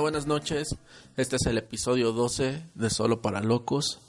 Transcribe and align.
Buenas 0.00 0.26
noches. 0.26 0.68
Este 1.18 1.36
es 1.36 1.44
el 1.44 1.58
episodio 1.58 2.12
12 2.12 2.70
de 2.74 2.90
Solo 2.90 3.20
para 3.20 3.42
Locos. 3.42 4.00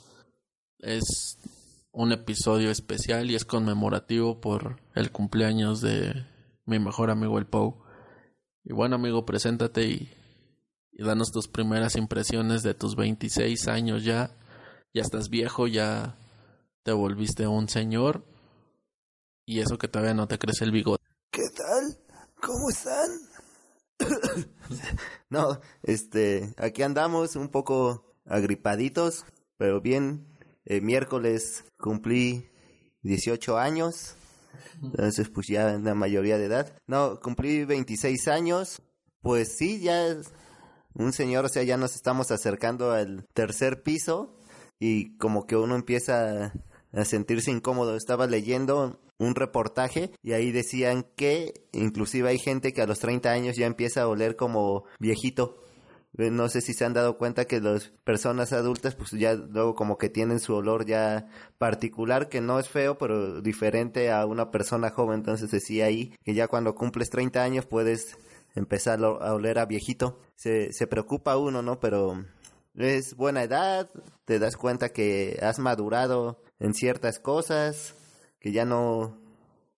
Es 0.80 1.38
un 1.92 2.14
episodio 2.14 2.72
especial 2.72 3.30
y 3.30 3.36
es 3.36 3.44
conmemorativo 3.44 4.40
por 4.40 4.80
el 4.96 5.12
cumpleaños 5.12 5.82
de 5.82 6.26
mi 6.66 6.80
mejor 6.80 7.12
amigo 7.12 7.38
el 7.38 7.46
Pau. 7.46 7.84
Y 8.64 8.72
bueno, 8.74 8.96
amigo, 8.96 9.26
preséntate 9.26 9.84
y, 9.84 10.10
y 10.94 11.04
danos 11.04 11.30
tus 11.32 11.50
primeras 11.50 11.98
impresiones 11.98 12.64
de 12.64 12.74
tus 12.74 12.96
26 12.96 13.68
años 13.68 14.06
ya. 14.06 14.32
Ya 14.94 15.02
estás 15.02 15.30
viejo, 15.30 15.68
ya 15.68 16.16
te 16.84 16.94
volviste 16.94 17.48
un 17.48 17.68
señor. 17.68 18.24
Y 19.46 19.60
eso 19.60 19.78
que 19.78 19.90
todavía 19.90 20.14
no 20.14 20.30
te 20.30 20.40
crece 20.40 20.64
el 20.64 20.72
bigote. 20.72 21.04
¿Qué 21.32 21.44
tal? 21.54 21.98
¿Cómo 22.42 22.70
están? 22.70 23.10
no, 25.30 25.60
este, 25.84 26.54
aquí 26.58 26.84
andamos 26.84 27.36
un 27.36 27.50
poco 27.50 28.16
agripaditos, 28.26 29.26
pero 29.58 29.82
bien. 29.82 30.28
El 30.64 30.84
miércoles 30.84 31.66
cumplí 31.78 32.48
18 33.02 33.58
años, 33.58 34.16
entonces 34.84 35.28
pues 35.30 35.48
ya 35.48 35.74
en 35.74 35.84
la 35.84 35.96
mayoría 35.96 36.38
de 36.38 36.46
edad. 36.46 36.78
No, 36.86 37.20
cumplí 37.20 37.66
26 37.66 38.28
años, 38.28 38.82
pues 39.22 39.56
sí, 39.58 39.82
ya 39.82 40.18
un 40.94 41.14
señor, 41.14 41.46
o 41.46 41.50
sea, 41.50 41.64
ya 41.64 41.78
nos 41.78 41.96
estamos 41.96 42.32
acercando 42.32 42.92
al 42.92 43.26
tercer 43.34 43.82
piso 43.82 44.38
y 44.80 45.18
como 45.18 45.46
que 45.46 45.56
uno 45.56 45.76
empieza 45.76 46.54
a 46.92 47.06
sentirse 47.06 47.52
incómodo. 47.52 47.96
Estaba 47.96 48.28
leyendo 48.28 49.00
un 49.22 49.36
reportaje 49.36 50.12
y 50.24 50.34
ahí 50.34 50.52
decían 50.52 51.06
que 51.16 51.68
inclusive 51.74 52.30
hay 52.30 52.40
gente 52.40 52.74
que 52.74 52.82
a 52.82 52.88
los 52.88 53.00
30 53.00 53.30
años 53.30 53.56
ya 53.56 53.68
empieza 53.68 54.02
a 54.02 54.08
oler 54.08 54.36
como 54.36 54.86
viejito. 55.00 55.64
Eh, 56.18 56.32
No 56.32 56.50
sé 56.50 56.62
si 56.62 56.74
se 56.74 56.86
han 56.86 56.94
dado 56.94 57.18
cuenta 57.18 57.46
que 57.46 57.62
las 57.62 57.90
personas 58.04 58.52
adultas 58.52 58.96
pues 58.96 59.12
ya 59.12 59.36
luego 59.36 59.76
como 59.76 59.98
que 59.98 60.10
tienen 60.10 60.40
su 60.40 60.56
olor 60.56 60.86
ya 60.86 61.28
particular 61.60 62.30
que 62.30 62.42
no 62.42 62.60
es 62.60 62.68
feo 62.68 62.98
pero 62.98 63.42
diferente 63.42 64.12
a 64.12 64.26
una 64.26 64.50
persona 64.50 64.90
joven. 64.90 65.20
Entonces 65.20 65.52
decía 65.52 65.86
ahí 65.86 66.16
que 66.24 66.34
ya 66.34 66.48
cuando 66.48 66.74
cumples 66.74 67.12
30 67.12 67.44
años 67.44 67.66
puedes 67.68 68.18
empezar 68.56 69.04
a 69.04 69.34
oler 69.34 69.60
a 69.60 69.66
viejito. 69.66 70.20
Se, 70.36 70.74
se 70.74 70.88
preocupa 70.88 71.38
uno, 71.38 71.62
¿no? 71.62 71.80
Pero 71.80 72.26
es 72.76 73.16
buena 73.16 73.44
edad, 73.44 73.88
te 74.26 74.40
das 74.40 74.58
cuenta 74.58 74.90
que 74.90 75.38
has 75.42 75.60
madurado 75.60 76.42
en 76.60 76.74
ciertas 76.74 77.20
cosas, 77.20 77.96
que 78.42 78.52
ya 78.52 78.66
no 78.66 79.22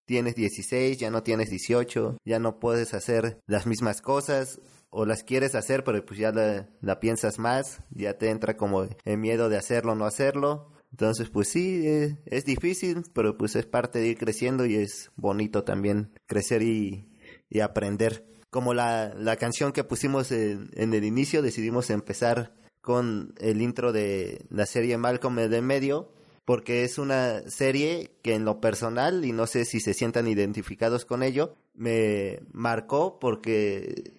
tienes 0.05 0.35
16, 0.35 0.97
ya 0.97 1.11
no 1.11 1.21
tienes 1.21 1.49
18, 1.49 2.17
ya 2.25 2.39
no 2.39 2.59
puedes 2.59 2.93
hacer 2.93 3.39
las 3.45 3.67
mismas 3.67 4.01
cosas 4.01 4.59
o 4.89 5.05
las 5.05 5.23
quieres 5.23 5.55
hacer, 5.55 5.83
pero 5.83 6.03
pues 6.05 6.19
ya 6.19 6.31
la, 6.31 6.99
piensas 6.99 7.39
más, 7.39 7.81
ya 7.91 8.17
te 8.17 8.29
entra 8.29 8.55
como 8.55 8.87
el 9.05 9.17
miedo 9.17 9.49
de 9.49 9.57
hacerlo 9.57 9.93
o 9.93 9.95
no 9.95 10.05
hacerlo. 10.05 10.71
Entonces, 10.91 11.29
pues 11.29 11.49
sí, 11.49 11.87
eh, 11.87 12.19
es 12.25 12.45
difícil, 12.45 13.03
pero 13.13 13.35
pues 13.35 13.55
es 13.55 13.65
parte 13.65 13.99
de 13.99 14.07
ir 14.09 14.17
creciendo 14.17 14.65
y 14.65 14.75
es 14.75 15.11
bonito 15.15 15.63
también 15.63 16.11
crecer 16.27 16.61
y, 16.61 17.09
y 17.49 17.61
aprender. 17.61 18.23
Como 18.51 18.75
la, 18.75 19.15
la 19.15 19.35
canción 19.37 19.71
que 19.71 19.83
pusimos 19.83 20.31
en, 20.31 20.69
el 20.75 21.03
inicio, 21.03 21.41
decidimos 21.41 21.89
empezar 21.89 22.53
con 22.81 23.33
el 23.39 23.63
intro 23.63 23.91
de 23.91 24.45
la 24.51 24.67
serie 24.67 24.99
Malcolm 24.99 25.39
el 25.39 25.49
de 25.49 25.63
medio, 25.63 26.13
porque 26.45 26.83
es 26.83 26.97
una 26.97 27.41
serie 27.49 28.11
que 28.21 28.35
en 28.35 28.45
lo 28.45 28.59
personal, 28.59 29.25
y 29.25 29.31
no 29.31 29.47
sé 29.47 29.65
si 29.65 29.79
se 29.79 29.93
sientan 29.93 30.27
identificados 30.27 31.05
con 31.05 31.23
ello, 31.23 31.55
me 31.73 32.41
marcó 32.51 33.19
porque 33.19 34.11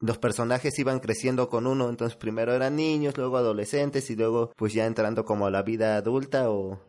los 0.00 0.18
personajes 0.18 0.78
iban 0.78 1.00
creciendo 1.00 1.48
con 1.48 1.66
uno, 1.66 1.88
entonces 1.88 2.16
primero 2.16 2.52
eran 2.52 2.76
niños, 2.76 3.16
luego 3.16 3.36
adolescentes 3.36 4.10
y 4.10 4.16
luego 4.16 4.52
pues 4.56 4.72
ya 4.74 4.86
entrando 4.86 5.24
como 5.24 5.46
a 5.46 5.50
la 5.50 5.62
vida 5.62 5.96
adulta 5.96 6.50
o, 6.50 6.80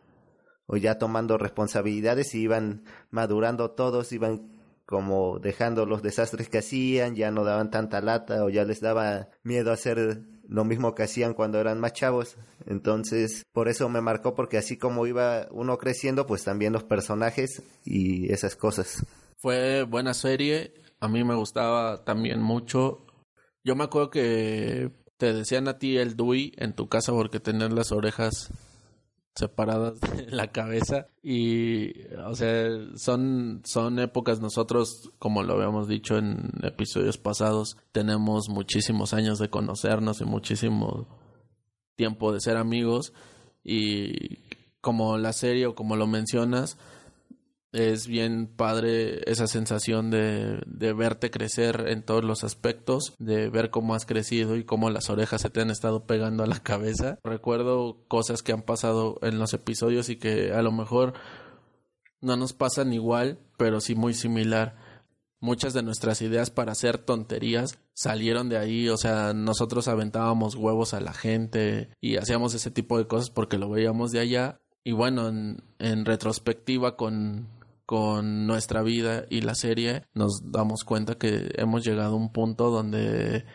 o 0.66 0.76
ya 0.76 0.98
tomando 0.98 1.38
responsabilidades 1.38 2.34
y 2.34 2.40
iban 2.40 2.84
madurando 3.10 3.70
todos, 3.70 4.12
iban 4.12 4.58
como 4.84 5.38
dejando 5.38 5.86
los 5.86 6.02
desastres 6.02 6.48
que 6.48 6.58
hacían, 6.58 7.14
ya 7.14 7.30
no 7.30 7.44
daban 7.44 7.70
tanta 7.70 8.00
lata 8.00 8.44
o 8.44 8.48
ya 8.48 8.64
les 8.64 8.80
daba 8.80 9.28
miedo 9.42 9.70
hacer 9.70 10.22
lo 10.48 10.64
mismo 10.64 10.94
que 10.94 11.04
hacían 11.04 11.34
cuando 11.34 11.60
eran 11.60 11.78
más 11.78 11.92
chavos. 11.92 12.36
Entonces, 12.66 13.44
por 13.52 13.68
eso 13.68 13.88
me 13.88 14.00
marcó 14.00 14.34
porque 14.34 14.58
así 14.58 14.76
como 14.76 15.06
iba 15.06 15.46
uno 15.50 15.78
creciendo, 15.78 16.26
pues 16.26 16.42
también 16.42 16.72
los 16.72 16.84
personajes 16.84 17.62
y 17.84 18.32
esas 18.32 18.56
cosas. 18.56 19.04
Fue 19.36 19.84
buena 19.84 20.14
serie, 20.14 20.74
a 21.00 21.08
mí 21.08 21.22
me 21.22 21.34
gustaba 21.34 22.04
también 22.04 22.42
mucho. 22.42 23.06
Yo 23.62 23.76
me 23.76 23.84
acuerdo 23.84 24.10
que 24.10 24.90
te 25.18 25.32
decían 25.32 25.68
a 25.68 25.78
ti 25.78 25.98
el 25.98 26.16
Dewey 26.16 26.52
en 26.56 26.72
tu 26.72 26.88
casa 26.88 27.12
porque 27.12 27.40
tenías 27.40 27.72
las 27.72 27.92
orejas 27.92 28.50
separadas 29.38 30.00
de 30.00 30.30
la 30.30 30.48
cabeza. 30.48 31.08
Y 31.22 31.92
o 32.26 32.34
sea 32.34 32.68
son 32.96 33.62
son 33.64 33.98
épocas. 33.98 34.40
Nosotros 34.40 35.10
como 35.18 35.42
lo 35.42 35.54
habíamos 35.54 35.88
dicho 35.88 36.18
en 36.18 36.50
episodios 36.62 37.18
pasados 37.18 37.76
tenemos 37.92 38.48
muchísimos 38.48 39.14
años 39.14 39.38
de 39.38 39.50
conocernos 39.50 40.20
y 40.20 40.24
muchísimo 40.24 41.08
tiempo 41.96 42.32
de 42.32 42.40
ser 42.40 42.56
amigos. 42.56 43.12
Y 43.64 44.38
como 44.80 45.18
la 45.18 45.32
serie 45.32 45.66
o 45.66 45.74
como 45.74 45.96
lo 45.96 46.06
mencionas 46.06 46.78
es 47.72 48.06
bien 48.06 48.46
padre 48.46 49.20
esa 49.30 49.46
sensación 49.46 50.10
de, 50.10 50.62
de, 50.66 50.92
verte 50.92 51.30
crecer 51.30 51.84
en 51.88 52.02
todos 52.02 52.24
los 52.24 52.44
aspectos, 52.44 53.14
de 53.18 53.50
ver 53.50 53.70
cómo 53.70 53.94
has 53.94 54.06
crecido 54.06 54.56
y 54.56 54.64
cómo 54.64 54.90
las 54.90 55.10
orejas 55.10 55.42
se 55.42 55.50
te 55.50 55.60
han 55.60 55.70
estado 55.70 56.06
pegando 56.06 56.42
a 56.42 56.46
la 56.46 56.60
cabeza. 56.60 57.18
Recuerdo 57.22 58.04
cosas 58.08 58.42
que 58.42 58.52
han 58.52 58.62
pasado 58.62 59.18
en 59.22 59.38
los 59.38 59.52
episodios 59.52 60.08
y 60.08 60.16
que 60.16 60.52
a 60.52 60.62
lo 60.62 60.72
mejor 60.72 61.14
no 62.20 62.36
nos 62.36 62.52
pasan 62.52 62.92
igual, 62.92 63.38
pero 63.56 63.80
sí 63.80 63.94
muy 63.94 64.14
similar. 64.14 64.76
Muchas 65.40 65.72
de 65.72 65.84
nuestras 65.84 66.20
ideas 66.20 66.50
para 66.50 66.72
hacer 66.72 66.98
tonterías 66.98 67.78
salieron 67.94 68.48
de 68.48 68.58
ahí, 68.58 68.88
o 68.88 68.96
sea, 68.96 69.34
nosotros 69.34 69.86
aventábamos 69.86 70.56
huevos 70.56 70.94
a 70.94 71.00
la 71.00 71.12
gente 71.12 71.90
y 72.00 72.16
hacíamos 72.16 72.54
ese 72.54 72.72
tipo 72.72 72.98
de 72.98 73.06
cosas 73.06 73.30
porque 73.30 73.58
lo 73.58 73.70
veíamos 73.70 74.10
de 74.10 74.20
allá. 74.20 74.58
Y 74.82 74.92
bueno, 74.92 75.28
en, 75.28 75.62
en 75.78 76.06
retrospectiva 76.06 76.96
con, 76.96 77.46
con 77.88 78.46
nuestra 78.46 78.82
vida 78.82 79.24
y 79.30 79.40
la 79.40 79.54
serie, 79.54 80.02
nos 80.12 80.52
damos 80.52 80.84
cuenta 80.84 81.14
que 81.14 81.48
hemos 81.54 81.82
llegado 81.86 82.12
a 82.12 82.18
un 82.18 82.34
punto 82.34 82.68
donde 82.68 83.46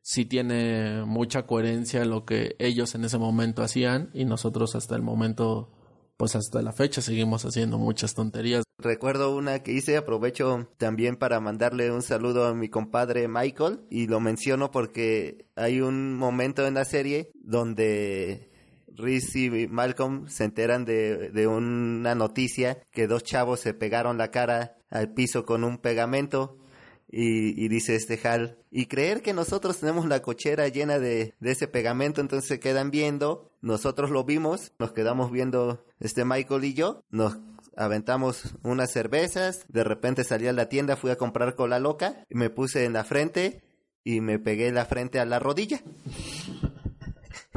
sí 0.00 0.24
tiene 0.24 1.04
mucha 1.04 1.42
coherencia 1.46 2.06
lo 2.06 2.24
que 2.24 2.56
ellos 2.58 2.94
en 2.94 3.04
ese 3.04 3.18
momento 3.18 3.62
hacían 3.62 4.08
y 4.14 4.24
nosotros 4.24 4.76
hasta 4.76 4.96
el 4.96 5.02
momento, 5.02 5.70
pues 6.16 6.34
hasta 6.36 6.62
la 6.62 6.72
fecha 6.72 7.02
seguimos 7.02 7.44
haciendo 7.44 7.76
muchas 7.76 8.14
tonterías. 8.14 8.64
Recuerdo 8.78 9.36
una 9.36 9.62
que 9.62 9.72
hice, 9.72 9.98
aprovecho 9.98 10.70
también 10.78 11.16
para 11.16 11.38
mandarle 11.40 11.90
un 11.90 12.00
saludo 12.00 12.46
a 12.46 12.54
mi 12.54 12.70
compadre 12.70 13.28
Michael 13.28 13.80
y 13.90 14.06
lo 14.06 14.20
menciono 14.20 14.70
porque 14.70 15.44
hay 15.54 15.82
un 15.82 16.16
momento 16.16 16.66
en 16.66 16.72
la 16.72 16.86
serie 16.86 17.30
donde 17.34 18.51
Reese 18.96 19.38
y 19.40 19.68
Malcolm 19.68 20.28
se 20.28 20.44
enteran 20.44 20.84
de, 20.84 21.30
de 21.30 21.46
una 21.46 22.14
noticia 22.14 22.82
que 22.90 23.06
dos 23.06 23.22
chavos 23.22 23.60
se 23.60 23.74
pegaron 23.74 24.18
la 24.18 24.30
cara 24.30 24.76
al 24.90 25.12
piso 25.12 25.44
con 25.44 25.64
un 25.64 25.78
pegamento 25.78 26.58
y, 27.14 27.68
dice 27.68 27.94
este 27.94 28.18
Hal, 28.26 28.56
y 28.70 28.86
creer 28.86 29.20
que 29.20 29.34
nosotros 29.34 29.78
tenemos 29.78 30.06
la 30.06 30.22
cochera 30.22 30.68
llena 30.68 30.98
de, 30.98 31.34
de 31.40 31.52
ese 31.52 31.68
pegamento, 31.68 32.22
entonces 32.22 32.48
se 32.48 32.58
quedan 32.58 32.90
viendo, 32.90 33.50
nosotros 33.60 34.10
lo 34.10 34.24
vimos, 34.24 34.72
nos 34.78 34.92
quedamos 34.92 35.30
viendo 35.30 35.84
este 36.00 36.24
Michael 36.24 36.64
y 36.64 36.72
yo, 36.72 37.04
nos 37.10 37.38
aventamos 37.76 38.54
unas 38.62 38.90
cervezas, 38.90 39.66
de 39.68 39.84
repente 39.84 40.24
salí 40.24 40.46
a 40.46 40.54
la 40.54 40.70
tienda, 40.70 40.96
fui 40.96 41.10
a 41.10 41.16
comprar 41.16 41.54
cola 41.54 41.78
loca, 41.78 42.24
me 42.30 42.48
puse 42.48 42.86
en 42.86 42.94
la 42.94 43.04
frente 43.04 43.62
y 44.04 44.22
me 44.22 44.38
pegué 44.38 44.72
la 44.72 44.86
frente 44.86 45.20
a 45.20 45.26
la 45.26 45.38
rodilla. 45.38 45.82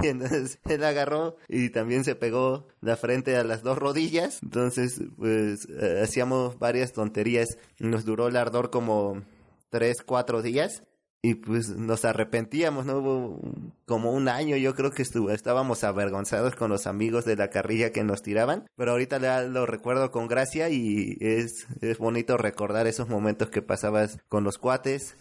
Y 0.05 0.69
él 0.73 0.83
agarró 0.83 1.37
y 1.47 1.69
también 1.69 2.03
se 2.03 2.15
pegó 2.15 2.67
la 2.81 2.97
frente 2.97 3.35
a 3.35 3.43
las 3.43 3.63
dos 3.63 3.77
rodillas. 3.77 4.39
Entonces, 4.43 5.01
pues 5.17 5.67
eh, 5.69 6.01
hacíamos 6.03 6.59
varias 6.59 6.93
tonterías. 6.93 7.57
Nos 7.79 8.05
duró 8.05 8.27
el 8.27 8.37
ardor 8.37 8.69
como 8.69 9.23
tres, 9.69 9.97
cuatro 10.05 10.41
días. 10.41 10.83
Y 11.21 11.33
pues 11.33 11.69
nos 11.69 12.05
arrepentíamos, 12.05 12.85
¿no? 12.85 12.99
Hubo 12.99 13.39
como 13.87 14.11
un 14.11 14.27
año, 14.29 14.57
yo 14.57 14.75
creo 14.75 14.91
que 14.91 15.01
estuvo, 15.01 15.31
estábamos 15.31 15.83
avergonzados 15.83 16.53
con 16.53 16.69
los 16.69 16.85
amigos 16.85 17.25
de 17.25 17.35
la 17.35 17.49
carrilla 17.49 17.91
que 17.91 18.03
nos 18.03 18.21
tiraban. 18.21 18.67
Pero 18.75 18.91
ahorita 18.91 19.41
lo 19.47 19.65
recuerdo 19.65 20.11
con 20.11 20.27
gracia 20.27 20.69
y 20.69 21.17
es, 21.19 21.65
es 21.81 21.97
bonito 21.97 22.37
recordar 22.37 22.85
esos 22.85 23.09
momentos 23.09 23.49
que 23.49 23.63
pasabas 23.63 24.19
con 24.29 24.43
los 24.43 24.59
cuates 24.59 25.17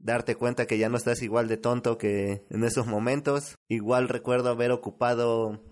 darte 0.00 0.34
cuenta 0.34 0.66
que 0.66 0.78
ya 0.78 0.88
no 0.88 0.96
estás 0.96 1.22
igual 1.22 1.48
de 1.48 1.56
tonto 1.56 1.98
que 1.98 2.44
en 2.50 2.64
esos 2.64 2.86
momentos. 2.86 3.56
Igual 3.68 4.08
recuerdo 4.08 4.50
haber 4.50 4.72
ocupado 4.72 5.62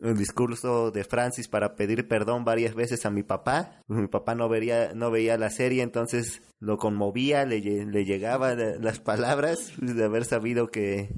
el 0.00 0.16
discurso 0.16 0.90
de 0.90 1.04
Francis 1.04 1.48
para 1.48 1.76
pedir 1.76 2.08
perdón 2.08 2.44
varias 2.44 2.74
veces 2.74 3.06
a 3.06 3.10
mi 3.10 3.22
papá. 3.22 3.82
Mi 3.86 4.08
papá 4.08 4.34
no 4.34 4.48
veía, 4.48 4.92
no 4.94 5.10
veía 5.10 5.38
la 5.38 5.50
serie, 5.50 5.82
entonces 5.82 6.42
lo 6.58 6.76
conmovía, 6.76 7.44
le, 7.44 7.60
le 7.60 8.04
llegaban 8.04 8.82
las 8.82 9.00
palabras 9.00 9.72
de 9.78 10.04
haber 10.04 10.24
sabido 10.24 10.68
que, 10.70 11.14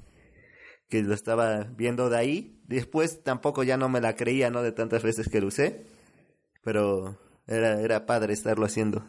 que 0.89 1.03
lo 1.03 1.15
estaba 1.15 1.65
viendo 1.77 2.11
de 2.11 2.19
ahí. 2.19 2.61
Después 2.67 3.23
tampoco 3.23 3.63
ya 3.63 3.77
no 3.77 3.89
me 3.89 4.01
la 4.01 4.17
creía, 4.17 4.51
¿no? 4.51 4.63
De 4.63 4.73
tantas 4.73 5.03
veces 5.03 5.29
que 5.29 5.41
lo 5.41 5.49
usé. 5.49 5.87
Pero 6.63 7.19
era, 7.47 7.81
era 7.81 8.07
padre 8.07 8.33
estarlo 8.33 8.65
haciendo. 8.67 9.05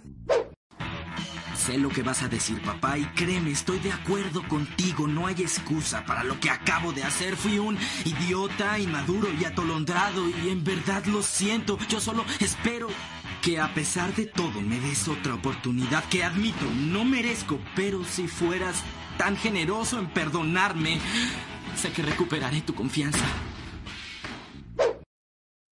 Sé 1.65 1.79
lo 1.79 1.89
que 1.89 2.03
vas 2.03 2.21
a 2.21 2.27
decir, 2.27 2.61
papá, 2.61 2.95
y 2.99 3.05
créeme, 3.15 3.49
estoy 3.49 3.79
de 3.79 3.91
acuerdo 3.91 4.47
contigo. 4.47 5.07
No 5.07 5.25
hay 5.25 5.41
excusa 5.41 6.05
para 6.05 6.23
lo 6.23 6.39
que 6.39 6.51
acabo 6.51 6.93
de 6.93 7.03
hacer. 7.03 7.35
Fui 7.35 7.57
un 7.57 7.75
idiota, 8.03 8.77
inmaduro 8.77 9.29
y 9.33 9.45
atolondrado, 9.45 10.29
y 10.29 10.49
en 10.49 10.63
verdad 10.63 11.03
lo 11.05 11.23
siento. 11.23 11.79
Yo 11.89 11.99
solo 11.99 12.23
espero 12.39 12.89
que 13.41 13.59
a 13.59 13.73
pesar 13.73 14.13
de 14.13 14.27
todo 14.27 14.61
me 14.61 14.79
des 14.79 15.07
otra 15.07 15.33
oportunidad 15.33 16.03
que 16.03 16.23
admito, 16.23 16.65
no 16.75 17.03
merezco, 17.03 17.59
pero 17.75 18.05
si 18.05 18.27
fueras 18.27 18.83
tan 19.17 19.35
generoso 19.35 19.97
en 19.97 20.07
perdonarme, 20.13 20.99
sé 21.75 21.91
que 21.91 22.03
recuperaré 22.03 22.61
tu 22.61 22.75
confianza. 22.75 23.25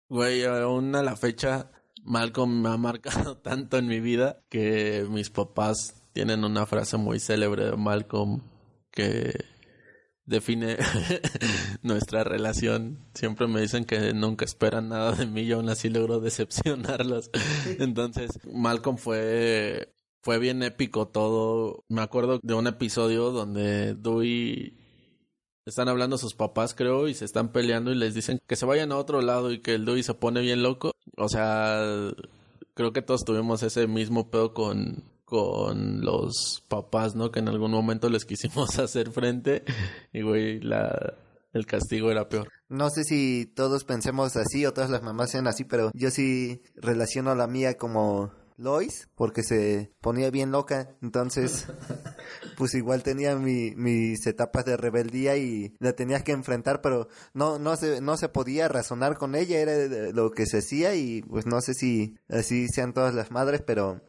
Güey, 0.08 0.44
aún 0.44 0.94
a 0.94 1.02
la 1.02 1.16
fecha, 1.16 1.68
Malcolm 2.04 2.62
me 2.62 2.68
ha 2.70 2.76
marcado 2.76 3.36
tanto 3.42 3.78
en 3.78 3.86
mi 3.86 4.00
vida 4.00 4.42
que 4.48 5.06
mis 5.10 5.30
papás 5.30 6.02
tienen 6.12 6.44
una 6.44 6.66
frase 6.66 6.96
muy 6.96 7.20
célebre 7.20 7.66
de 7.66 7.76
Malcolm 7.76 8.42
que 8.90 9.44
define 10.24 10.76
nuestra 11.82 12.24
relación. 12.24 12.98
Siempre 13.14 13.46
me 13.46 13.60
dicen 13.60 13.84
que 13.84 14.12
nunca 14.14 14.44
esperan 14.44 14.88
nada 14.88 15.12
de 15.12 15.26
mí 15.26 15.42
y 15.42 15.52
aún 15.52 15.68
así 15.68 15.88
logro 15.88 16.20
decepcionarlos. 16.20 17.30
Entonces, 17.78 18.38
Malcolm 18.52 18.96
fue 18.96 19.92
fue 20.22 20.38
bien 20.38 20.62
épico 20.62 21.08
todo. 21.08 21.84
Me 21.88 22.02
acuerdo 22.02 22.40
de 22.42 22.54
un 22.54 22.66
episodio 22.66 23.30
donde 23.30 23.94
Dewey 23.94 24.79
están 25.70 25.88
hablando 25.88 26.18
sus 26.18 26.34
papás, 26.34 26.74
creo, 26.74 27.08
y 27.08 27.14
se 27.14 27.24
están 27.24 27.50
peleando 27.50 27.90
y 27.90 27.94
les 27.94 28.14
dicen 28.14 28.40
que 28.46 28.56
se 28.56 28.66
vayan 28.66 28.92
a 28.92 28.98
otro 28.98 29.22
lado 29.22 29.52
y 29.52 29.60
que 29.60 29.74
el 29.74 29.84
Dewey 29.84 30.02
se 30.02 30.14
pone 30.14 30.40
bien 30.40 30.62
loco. 30.62 30.92
O 31.16 31.28
sea, 31.28 32.12
creo 32.74 32.92
que 32.92 33.02
todos 33.02 33.24
tuvimos 33.24 33.62
ese 33.62 33.86
mismo 33.86 34.30
pedo 34.30 34.52
con, 34.52 35.04
con 35.24 36.02
los 36.02 36.62
papás, 36.68 37.14
¿no? 37.14 37.30
Que 37.30 37.40
en 37.40 37.48
algún 37.48 37.70
momento 37.70 38.08
les 38.10 38.24
quisimos 38.24 38.78
hacer 38.78 39.10
frente 39.10 39.64
y, 40.12 40.22
güey, 40.22 40.60
la, 40.60 41.14
el 41.52 41.66
castigo 41.66 42.10
era 42.10 42.28
peor. 42.28 42.48
No 42.68 42.90
sé 42.90 43.04
si 43.04 43.46
todos 43.46 43.84
pensemos 43.84 44.36
así 44.36 44.64
o 44.66 44.72
todas 44.72 44.90
las 44.90 45.02
mamás 45.02 45.30
sean 45.30 45.46
así, 45.46 45.64
pero 45.64 45.90
yo 45.94 46.10
sí 46.10 46.62
relaciono 46.76 47.30
a 47.30 47.36
la 47.36 47.46
mía 47.46 47.76
como 47.76 48.32
Lois, 48.60 49.08
porque 49.14 49.42
se 49.42 49.90
ponía 50.00 50.30
bien 50.30 50.52
loca, 50.52 50.96
entonces 51.00 51.66
pues 52.58 52.74
igual 52.74 53.02
tenía 53.02 53.34
mi, 53.36 53.74
mis 53.74 54.26
etapas 54.26 54.66
de 54.66 54.76
rebeldía 54.76 55.36
y 55.36 55.74
la 55.78 55.94
tenías 55.94 56.22
que 56.22 56.32
enfrentar, 56.32 56.82
pero 56.82 57.08
no, 57.32 57.58
no 57.58 57.76
se, 57.76 58.00
no 58.00 58.16
se 58.16 58.28
podía 58.28 58.68
razonar 58.68 59.16
con 59.16 59.34
ella, 59.34 59.58
era 59.58 60.12
lo 60.12 60.30
que 60.30 60.44
se 60.44 60.58
hacía 60.58 60.94
y 60.94 61.22
pues 61.22 61.46
no 61.46 61.60
sé 61.62 61.72
si 61.74 62.18
así 62.28 62.68
sean 62.68 62.92
todas 62.92 63.14
las 63.14 63.30
madres, 63.30 63.62
pero 63.66 64.02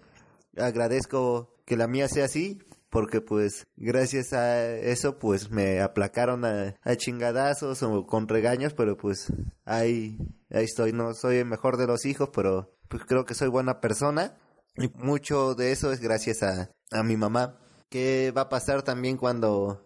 agradezco 0.58 1.56
que 1.66 1.78
la 1.78 1.88
mía 1.88 2.10
sea 2.10 2.26
así, 2.26 2.60
porque 2.90 3.22
pues 3.22 3.68
gracias 3.78 4.34
a 4.34 4.70
eso 4.76 5.18
pues 5.18 5.50
me 5.50 5.80
aplacaron 5.80 6.44
a, 6.44 6.76
a 6.82 6.96
chingadazos 6.98 7.82
o 7.84 8.06
con 8.06 8.28
regaños, 8.28 8.74
pero 8.74 8.98
pues 8.98 9.32
ahí, 9.64 10.18
ahí 10.52 10.66
estoy, 10.66 10.94
no 10.94 11.14
soy 11.14 11.38
el 11.38 11.46
mejor 11.46 11.78
de 11.78 11.88
los 11.88 12.06
hijos, 12.06 12.30
pero 12.34 12.74
pues 12.88 13.04
creo 13.06 13.26
que 13.26 13.34
soy 13.34 13.48
buena 13.48 13.80
persona. 13.80 14.38
Y 14.78 14.90
mucho 14.98 15.56
de 15.56 15.72
eso 15.72 15.92
es 15.92 16.00
gracias 16.00 16.44
a, 16.44 16.72
a 16.92 17.04
mi 17.04 17.18
mamá. 17.18 17.60
¿Qué 17.90 18.32
va 18.36 18.44
a 18.44 18.50
pasar 18.50 18.84
también 18.84 19.18
cuando 19.18 19.86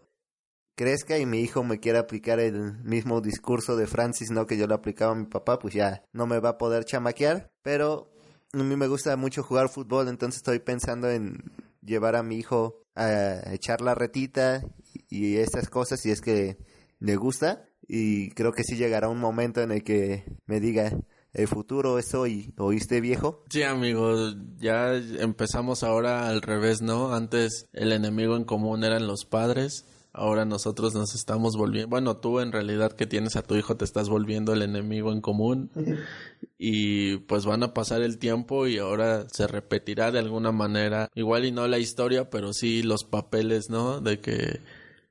crezca 0.75 1.17
y 1.17 1.25
mi 1.25 1.39
hijo 1.39 1.63
me 1.63 1.79
quiera 1.79 1.99
aplicar 1.99 2.39
el 2.39 2.77
mismo 2.83 3.21
discurso 3.21 3.75
de 3.75 3.87
Francis, 3.87 4.29
no 4.29 4.45
que 4.45 4.57
yo 4.57 4.67
lo 4.67 4.75
aplicaba 4.75 5.13
a 5.13 5.15
mi 5.15 5.25
papá, 5.25 5.57
pues 5.57 5.73
ya 5.73 6.03
no 6.11 6.27
me 6.27 6.39
va 6.39 6.49
a 6.49 6.57
poder 6.57 6.85
chamaquear, 6.85 7.49
pero 7.63 8.11
a 8.53 8.57
mí 8.57 8.75
me 8.75 8.87
gusta 8.87 9.15
mucho 9.15 9.41
jugar 9.41 9.69
fútbol, 9.69 10.09
entonces 10.09 10.37
estoy 10.37 10.59
pensando 10.59 11.09
en 11.09 11.43
llevar 11.81 12.15
a 12.15 12.23
mi 12.23 12.37
hijo 12.37 12.83
a 12.95 13.53
echar 13.53 13.81
la 13.81 13.95
retita 13.95 14.63
y 15.09 15.37
esas 15.37 15.69
cosas 15.69 16.01
si 16.01 16.11
es 16.11 16.21
que 16.21 16.57
le 16.99 17.15
gusta 17.15 17.65
y 17.87 18.29
creo 18.31 18.51
que 18.51 18.63
sí 18.63 18.75
llegará 18.75 19.09
un 19.09 19.19
momento 19.19 19.61
en 19.61 19.71
el 19.71 19.83
que 19.83 20.23
me 20.45 20.59
diga 20.59 20.91
el 21.35 21.49
futuro 21.49 21.99
es 21.99 22.13
hoy, 22.13 22.53
¿oíste 22.57 23.01
viejo? 23.01 23.43
Sí, 23.49 23.63
amigo, 23.63 24.15
ya 24.57 24.95
empezamos 24.95 25.83
ahora 25.83 26.29
al 26.29 26.41
revés, 26.41 26.81
¿no? 26.81 27.13
Antes 27.13 27.67
el 27.73 27.91
enemigo 27.91 28.37
en 28.37 28.45
común 28.45 28.85
eran 28.85 29.05
los 29.05 29.25
padres. 29.25 29.85
Ahora 30.13 30.45
nosotros 30.45 30.93
nos 30.93 31.13
estamos 31.13 31.57
volviendo, 31.57 31.89
bueno, 31.89 32.15
tú 32.15 32.39
en 32.39 32.53
realidad 32.53 32.93
que 32.93 33.05
tienes 33.05 33.35
a 33.35 33.41
tu 33.41 33.55
hijo 33.55 33.75
te 33.75 33.83
estás 33.83 34.07
volviendo 34.07 34.53
el 34.53 34.61
enemigo 34.61 35.11
en 35.11 35.19
común 35.19 35.71
y 36.57 37.17
pues 37.17 37.45
van 37.45 37.63
a 37.63 37.73
pasar 37.73 38.01
el 38.01 38.17
tiempo 38.17 38.65
y 38.65 38.77
ahora 38.77 39.27
se 39.29 39.45
repetirá 39.45 40.11
de 40.11 40.19
alguna 40.19 40.53
manera, 40.53 41.09
igual 41.15 41.43
y 41.43 41.51
no 41.51 41.67
la 41.67 41.79
historia, 41.79 42.29
pero 42.29 42.53
sí 42.53 42.81
los 42.81 43.03
papeles, 43.03 43.69
¿no? 43.69 43.99
De 43.99 44.21
que 44.21 44.61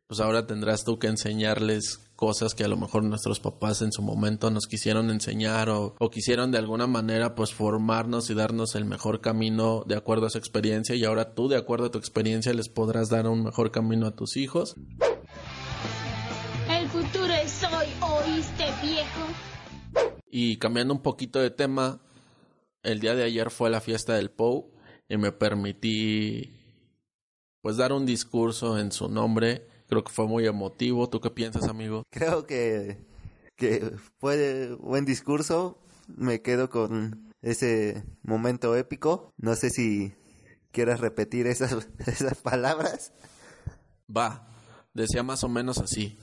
pues 0.06 0.20
ahora 0.20 0.46
tendrás 0.46 0.84
tú 0.84 0.98
que 0.98 1.08
enseñarles 1.08 2.00
cosas 2.16 2.54
que 2.54 2.64
a 2.64 2.68
lo 2.68 2.76
mejor 2.76 3.02
nuestros 3.02 3.40
papás 3.40 3.82
en 3.82 3.92
su 3.92 4.02
momento 4.02 4.50
nos 4.50 4.66
quisieron 4.66 5.10
enseñar 5.10 5.68
o, 5.68 5.94
o 5.98 6.10
quisieron 6.10 6.52
de 6.52 6.58
alguna 6.58 6.86
manera 6.86 7.34
pues 7.34 7.52
formarnos 7.52 8.30
y 8.30 8.34
darnos 8.34 8.74
el 8.74 8.84
mejor 8.84 9.20
camino 9.20 9.84
de 9.86 9.96
acuerdo 9.96 10.26
a 10.26 10.30
su 10.30 10.38
experiencia 10.38 10.94
y 10.94 11.04
ahora 11.04 11.34
tú 11.34 11.48
de 11.48 11.56
acuerdo 11.56 11.86
a 11.86 11.90
tu 11.90 11.98
experiencia 11.98 12.52
les 12.54 12.68
podrás 12.68 13.08
dar 13.08 13.26
un 13.26 13.44
mejor 13.44 13.70
camino 13.70 14.06
a 14.06 14.14
tus 14.14 14.36
hijos. 14.36 14.76
El 16.68 16.88
futuro 16.88 17.32
es 17.32 17.62
hoy, 17.64 17.86
¿oíste, 18.00 18.64
viejo? 18.82 20.14
Y 20.30 20.56
cambiando 20.56 20.94
un 20.94 21.02
poquito 21.02 21.38
de 21.38 21.50
tema, 21.50 22.00
el 22.82 23.00
día 23.00 23.14
de 23.14 23.24
ayer 23.24 23.50
fue 23.50 23.70
la 23.70 23.80
fiesta 23.80 24.14
del 24.14 24.30
Pou 24.30 24.72
y 25.08 25.16
me 25.16 25.32
permití 25.32 26.52
pues 27.60 27.76
dar 27.76 27.92
un 27.92 28.04
discurso 28.04 28.78
en 28.78 28.92
su 28.92 29.08
nombre. 29.08 29.66
Creo 29.88 30.04
que 30.04 30.12
fue 30.12 30.26
muy 30.26 30.46
emotivo. 30.46 31.08
¿Tú 31.08 31.20
qué 31.20 31.30
piensas, 31.30 31.68
amigo? 31.68 32.04
Creo 32.10 32.46
que, 32.46 32.98
que 33.56 33.92
fue 34.18 34.74
buen 34.80 35.04
discurso. 35.04 35.78
Me 36.08 36.42
quedo 36.42 36.70
con 36.70 37.32
ese 37.42 38.04
momento 38.22 38.76
épico. 38.76 39.32
No 39.36 39.54
sé 39.54 39.70
si 39.70 40.14
quieras 40.70 41.00
repetir 41.00 41.46
esas, 41.46 41.88
esas 42.06 42.40
palabras. 42.40 43.12
Va, 44.14 44.48
decía 44.92 45.22
más 45.22 45.44
o 45.44 45.48
menos 45.48 45.78
así. 45.78 46.18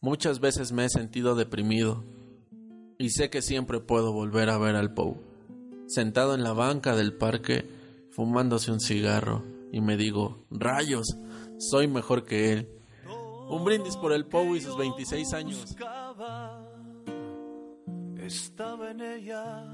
Muchas 0.00 0.40
veces 0.40 0.72
me 0.72 0.86
he 0.86 0.88
sentido 0.88 1.34
deprimido 1.34 2.04
y 3.00 3.10
sé 3.10 3.30
que 3.30 3.42
siempre 3.42 3.80
puedo 3.80 4.12
volver 4.12 4.50
a 4.50 4.58
ver 4.58 4.76
al 4.76 4.92
Pou, 4.92 5.16
sentado 5.86 6.34
en 6.34 6.42
la 6.42 6.52
banca 6.52 6.94
del 6.94 7.14
parque, 7.14 7.66
fumándose 8.10 8.70
un 8.70 8.80
cigarro, 8.80 9.42
y 9.72 9.80
me 9.80 9.96
digo, 9.96 10.46
rayos, 10.50 11.16
soy 11.60 11.86
mejor 11.86 12.24
que 12.24 12.52
él. 12.52 12.68
Un 13.48 13.64
brindis 13.64 13.96
por 13.96 14.12
el 14.12 14.26
Pou 14.26 14.54
y 14.54 14.60
sus 14.60 14.76
26 14.76 15.32
años. 15.34 15.76
estaba, 18.16 18.90
en 18.90 19.00
ella. 19.00 19.64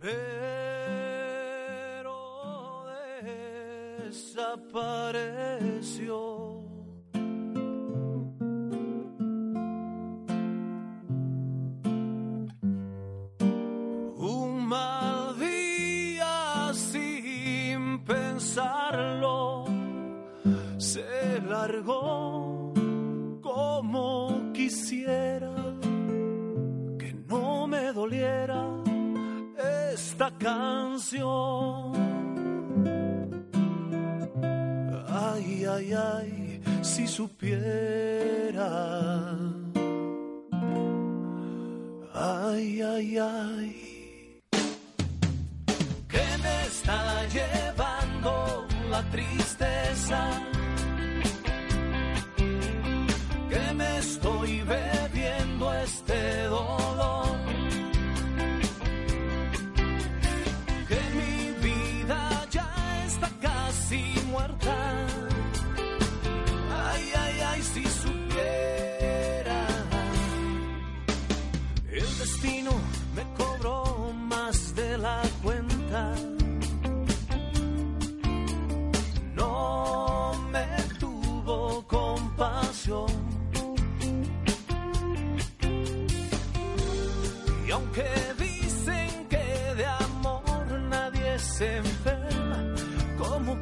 Pero 0.00 0.52
desapareció. 4.04 6.51
Largó 21.62 22.72
como 23.40 24.50
quisiera 24.52 25.54
que 26.98 27.14
no 27.28 27.68
me 27.68 27.92
doliera 27.92 28.60
esta 29.92 30.28
canción. 30.38 31.92
Ay, 35.06 35.64
ay, 35.74 35.92
ay, 35.92 36.60
si 36.82 37.06
supiera. 37.06 38.70
Ay, 42.12 42.82
ay, 42.94 43.18
ay. 43.18 44.40
Que 46.12 46.24
me 46.44 46.56
está 46.72 46.98
llevando 47.36 48.66
la 48.90 49.02
tristeza. 49.10 50.61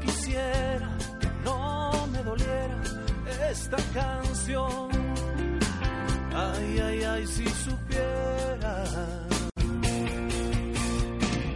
Quisiera 0.00 0.88
que 1.20 1.28
no 1.44 2.06
me 2.12 2.22
doliera 2.22 2.76
esta 3.50 3.76
canción. 3.94 4.88
Ay, 6.34 6.78
ay, 6.80 7.02
ay, 7.02 7.26
si 7.26 7.46
supiera 7.48 8.84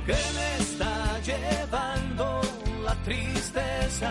que 0.07 0.19
me 0.37 0.57
está 0.59 1.21
llevando 1.21 2.41
la 2.85 2.95
tristeza. 3.05 4.11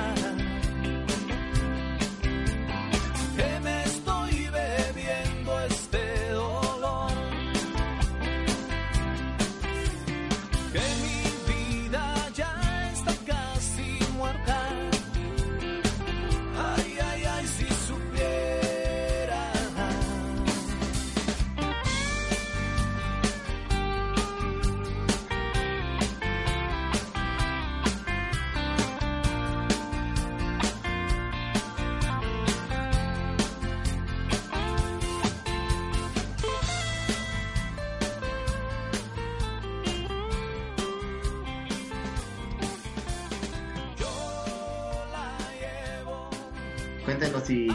Si 47.53 47.67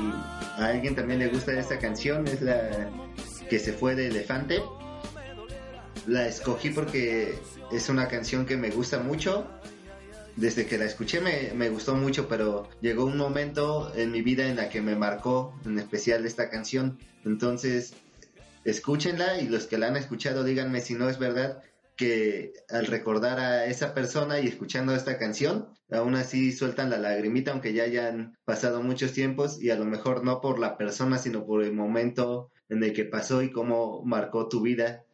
a 0.57 0.67
alguien 0.67 0.95
también 0.95 1.21
le 1.21 1.29
gusta 1.29 1.59
esta 1.59 1.79
canción, 1.79 2.27
es 2.27 2.43
la 2.43 2.91
que 3.49 3.59
se 3.59 3.73
fue 3.73 3.95
de 3.95 4.09
Elefante. 4.09 4.61
La 6.07 6.27
escogí 6.27 6.71
porque 6.71 7.39
es 7.71 7.89
una 7.89 8.09
canción 8.09 8.45
que 8.47 8.57
me 8.57 8.71
gusta 8.71 8.99
mucho. 8.99 9.47
Desde 10.37 10.67
que 10.67 10.79
la 10.79 10.85
escuché 10.85 11.21
me, 11.21 11.53
me 11.55 11.69
gustó 11.69 11.97
mucho, 11.97 12.29
pero 12.29 12.69
llegó 12.81 13.05
un 13.05 13.17
momento 13.17 13.93
en 13.97 14.13
mi 14.13 14.23
vida 14.23 14.47
en 14.47 14.57
la 14.57 14.69
que 14.69 14.81
me 14.81 14.95
marcó 14.95 15.59
en 15.65 15.79
especial 15.79 16.25
esta 16.27 16.49
canción. 16.49 16.99
Entonces, 17.25 17.95
escúchenla 18.65 19.41
y 19.41 19.49
los 19.49 19.67
que 19.67 19.79
la 19.79 19.89
han 19.89 19.97
escuchado 19.97 20.45
díganme 20.45 20.81
si 20.81 20.95
no 20.95 21.09
es 21.09 21.19
verdad 21.19 21.63
que 21.99 22.53
al 22.69 22.87
recordar 22.87 23.41
a 23.41 23.67
esa 23.67 23.93
persona 23.93 24.39
y 24.39 24.47
escuchando 24.47 24.95
esta 24.95 25.19
canción, 25.19 25.69
aún 25.91 26.15
así 26.15 26.53
sueltan 26.53 26.91
la 26.91 26.99
lagrimita, 26.99 27.51
aunque 27.51 27.73
ya 27.73 27.83
hayan 27.83 28.39
pasado 28.45 28.83
muchos 28.83 29.13
tiempos 29.13 29.61
y 29.61 29.71
a 29.71 29.77
lo 29.77 29.85
mejor 29.85 30.25
no 30.25 30.41
por 30.41 30.61
la 30.61 30.79
persona, 30.79 31.19
sino 31.19 31.45
por 31.45 31.63
el 31.65 31.73
momento 31.73 32.53
en 32.69 32.85
el 32.85 32.93
que 32.93 33.05
pasó 33.05 33.43
y 33.43 33.51
cómo 33.51 34.05
marcó 34.05 34.49
tu 34.49 34.63
vida 34.63 35.05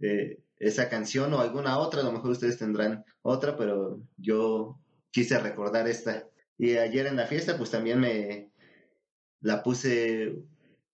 eh, 0.00 0.42
esa 0.58 0.88
canción 0.88 1.32
o 1.34 1.40
alguna 1.40 1.78
otra, 1.78 2.00
a 2.00 2.04
lo 2.04 2.10
mejor 2.10 2.32
ustedes 2.32 2.58
tendrán 2.58 3.04
otra, 3.22 3.56
pero 3.56 4.02
yo 4.16 4.80
quise 5.12 5.38
recordar 5.38 5.88
esta. 5.88 6.28
Y 6.58 6.76
ayer 6.78 7.06
en 7.06 7.16
la 7.16 7.26
fiesta 7.26 7.56
pues 7.56 7.70
también 7.70 8.00
me 8.00 8.50
la 9.40 9.62
puse 9.62 10.34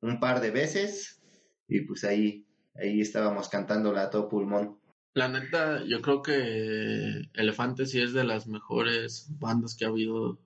un 0.03 0.21
par 0.21 0.43
de 0.43 0.51
veces 0.51 1.23
y 1.67 1.81
pues 1.83 2.05
ahí, 2.05 2.47
ahí 2.75 3.01
estábamos 3.01 3.49
cantándola 3.49 4.03
a 4.03 4.11
todo 4.11 4.29
pulmón. 4.29 4.80
La 5.13 5.29
neta, 5.29 5.85
yo 5.85 6.01
creo 6.03 6.23
que 6.23 7.29
Elefante 7.35 7.87
sí 7.87 8.01
es 8.01 8.13
de 8.13 8.25
las 8.25 8.47
mejores 8.47 9.27
bandas 9.39 9.75
que 9.75 9.85
ha 9.85 9.89
habido, 9.89 10.39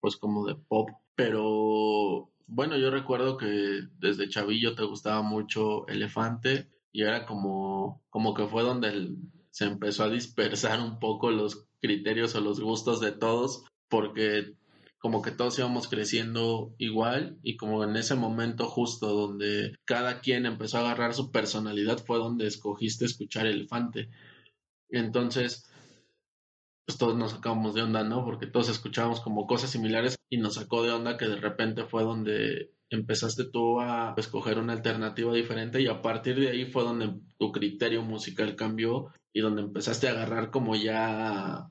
pues 0.00 0.16
como 0.16 0.46
de 0.46 0.56
pop. 0.56 0.90
Pero 1.14 2.30
bueno, 2.46 2.76
yo 2.76 2.90
recuerdo 2.90 3.36
que 3.38 3.82
desde 3.98 4.28
chavillo 4.28 4.74
te 4.74 4.84
gustaba 4.84 5.22
mucho 5.22 5.86
Elefante 5.88 6.68
y 6.92 7.02
era 7.02 7.24
como, 7.24 8.02
como 8.10 8.34
que 8.34 8.46
fue 8.46 8.62
donde 8.62 9.16
se 9.50 9.64
empezó 9.64 10.04
a 10.04 10.10
dispersar 10.10 10.80
un 10.80 10.98
poco 10.98 11.30
los 11.30 11.66
criterios 11.80 12.34
o 12.34 12.40
los 12.40 12.60
gustos 12.60 13.00
de 13.00 13.12
todos, 13.12 13.64
porque 13.88 14.54
como 15.04 15.20
que 15.20 15.32
todos 15.32 15.58
íbamos 15.58 15.86
creciendo 15.86 16.74
igual 16.78 17.38
y 17.42 17.58
como 17.58 17.84
en 17.84 17.94
ese 17.94 18.14
momento 18.14 18.64
justo 18.70 19.08
donde 19.08 19.76
cada 19.84 20.20
quien 20.20 20.46
empezó 20.46 20.78
a 20.78 20.80
agarrar 20.80 21.12
su 21.12 21.30
personalidad 21.30 21.98
fue 21.98 22.16
donde 22.16 22.46
escogiste 22.46 23.04
escuchar 23.04 23.46
Elefante. 23.46 24.08
Entonces, 24.88 25.70
pues 26.86 26.96
todos 26.96 27.18
nos 27.18 27.32
sacamos 27.32 27.74
de 27.74 27.82
onda, 27.82 28.02
¿no? 28.02 28.24
Porque 28.24 28.46
todos 28.46 28.70
escuchábamos 28.70 29.20
como 29.20 29.46
cosas 29.46 29.68
similares 29.68 30.16
y 30.30 30.38
nos 30.38 30.54
sacó 30.54 30.82
de 30.82 30.92
onda 30.92 31.18
que 31.18 31.28
de 31.28 31.36
repente 31.36 31.84
fue 31.84 32.02
donde 32.02 32.72
empezaste 32.88 33.44
tú 33.44 33.82
a 33.82 34.14
escoger 34.16 34.58
una 34.58 34.72
alternativa 34.72 35.34
diferente 35.34 35.82
y 35.82 35.86
a 35.86 36.00
partir 36.00 36.40
de 36.40 36.48
ahí 36.48 36.64
fue 36.64 36.82
donde 36.82 37.12
tu 37.36 37.52
criterio 37.52 38.00
musical 38.00 38.56
cambió 38.56 39.12
y 39.34 39.42
donde 39.42 39.60
empezaste 39.60 40.08
a 40.08 40.12
agarrar 40.12 40.50
como 40.50 40.74
ya 40.76 41.68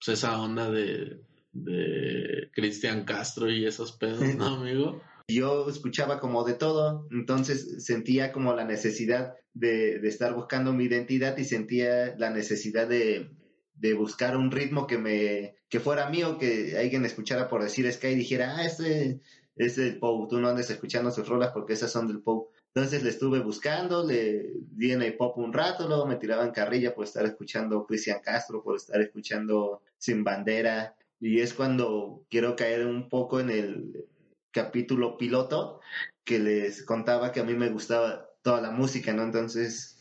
pues 0.00 0.18
esa 0.18 0.42
onda 0.42 0.68
de, 0.68 1.20
de 1.52 2.50
Cristian 2.52 3.04
Castro 3.04 3.50
y 3.50 3.66
esos 3.66 3.92
pedos, 3.92 4.22
¿no, 4.36 4.56
amigo? 4.56 5.00
yo 5.30 5.68
escuchaba 5.68 6.20
como 6.20 6.44
de 6.44 6.54
todo, 6.54 7.06
entonces 7.10 7.84
sentía 7.84 8.32
como 8.32 8.54
la 8.54 8.64
necesidad 8.64 9.34
de, 9.54 9.98
de 9.98 10.08
estar 10.08 10.34
buscando 10.34 10.72
mi 10.72 10.84
identidad 10.84 11.36
y 11.38 11.44
sentía 11.44 12.16
la 12.16 12.30
necesidad 12.30 12.88
de, 12.88 13.30
de 13.74 13.94
buscar 13.94 14.36
un 14.36 14.50
ritmo 14.50 14.86
que 14.86 14.98
me 14.98 15.56
que 15.68 15.80
fuera 15.80 16.10
mío, 16.10 16.36
que 16.36 16.76
alguien 16.76 17.04
escuchara 17.04 17.48
por 17.48 17.62
decir 17.62 17.90
Sky 17.92 18.08
y 18.08 18.14
dijera, 18.16 18.56
ah, 18.56 18.64
este 18.64 19.20
es 19.54 19.76
del 19.76 19.98
Pou, 19.98 20.26
tú 20.26 20.40
no 20.40 20.48
andes 20.48 20.68
escuchando 20.68 21.12
sus 21.12 21.28
rolas 21.28 21.50
porque 21.52 21.74
esas 21.74 21.92
son 21.92 22.08
del 22.08 22.20
Pou. 22.20 22.48
Entonces 22.74 23.02
le 23.04 23.10
estuve 23.10 23.40
buscando, 23.40 24.04
le 24.04 24.52
di 24.72 24.92
en 24.92 25.02
el 25.02 25.16
pop 25.16 25.36
un 25.38 25.52
rato, 25.52 25.88
luego 25.88 26.06
me 26.06 26.16
tiraban 26.16 26.50
carrilla 26.50 26.94
por 26.94 27.04
estar 27.04 27.24
escuchando 27.24 27.84
Cristian 27.84 28.20
Castro, 28.22 28.62
por 28.62 28.76
estar 28.76 29.00
escuchando 29.00 29.82
Sin 29.96 30.24
Bandera, 30.24 30.94
y 31.20 31.40
es 31.40 31.54
cuando 31.54 32.24
quiero 32.30 32.56
caer 32.56 32.86
un 32.86 33.08
poco 33.08 33.40
en 33.40 33.50
el 33.50 34.06
capítulo 34.50 35.16
piloto 35.16 35.80
que 36.24 36.38
les 36.38 36.82
contaba 36.82 37.30
que 37.32 37.40
a 37.40 37.44
mí 37.44 37.54
me 37.54 37.70
gustaba 37.70 38.30
toda 38.42 38.60
la 38.60 38.70
música, 38.70 39.12
¿no? 39.12 39.22
Entonces 39.22 39.98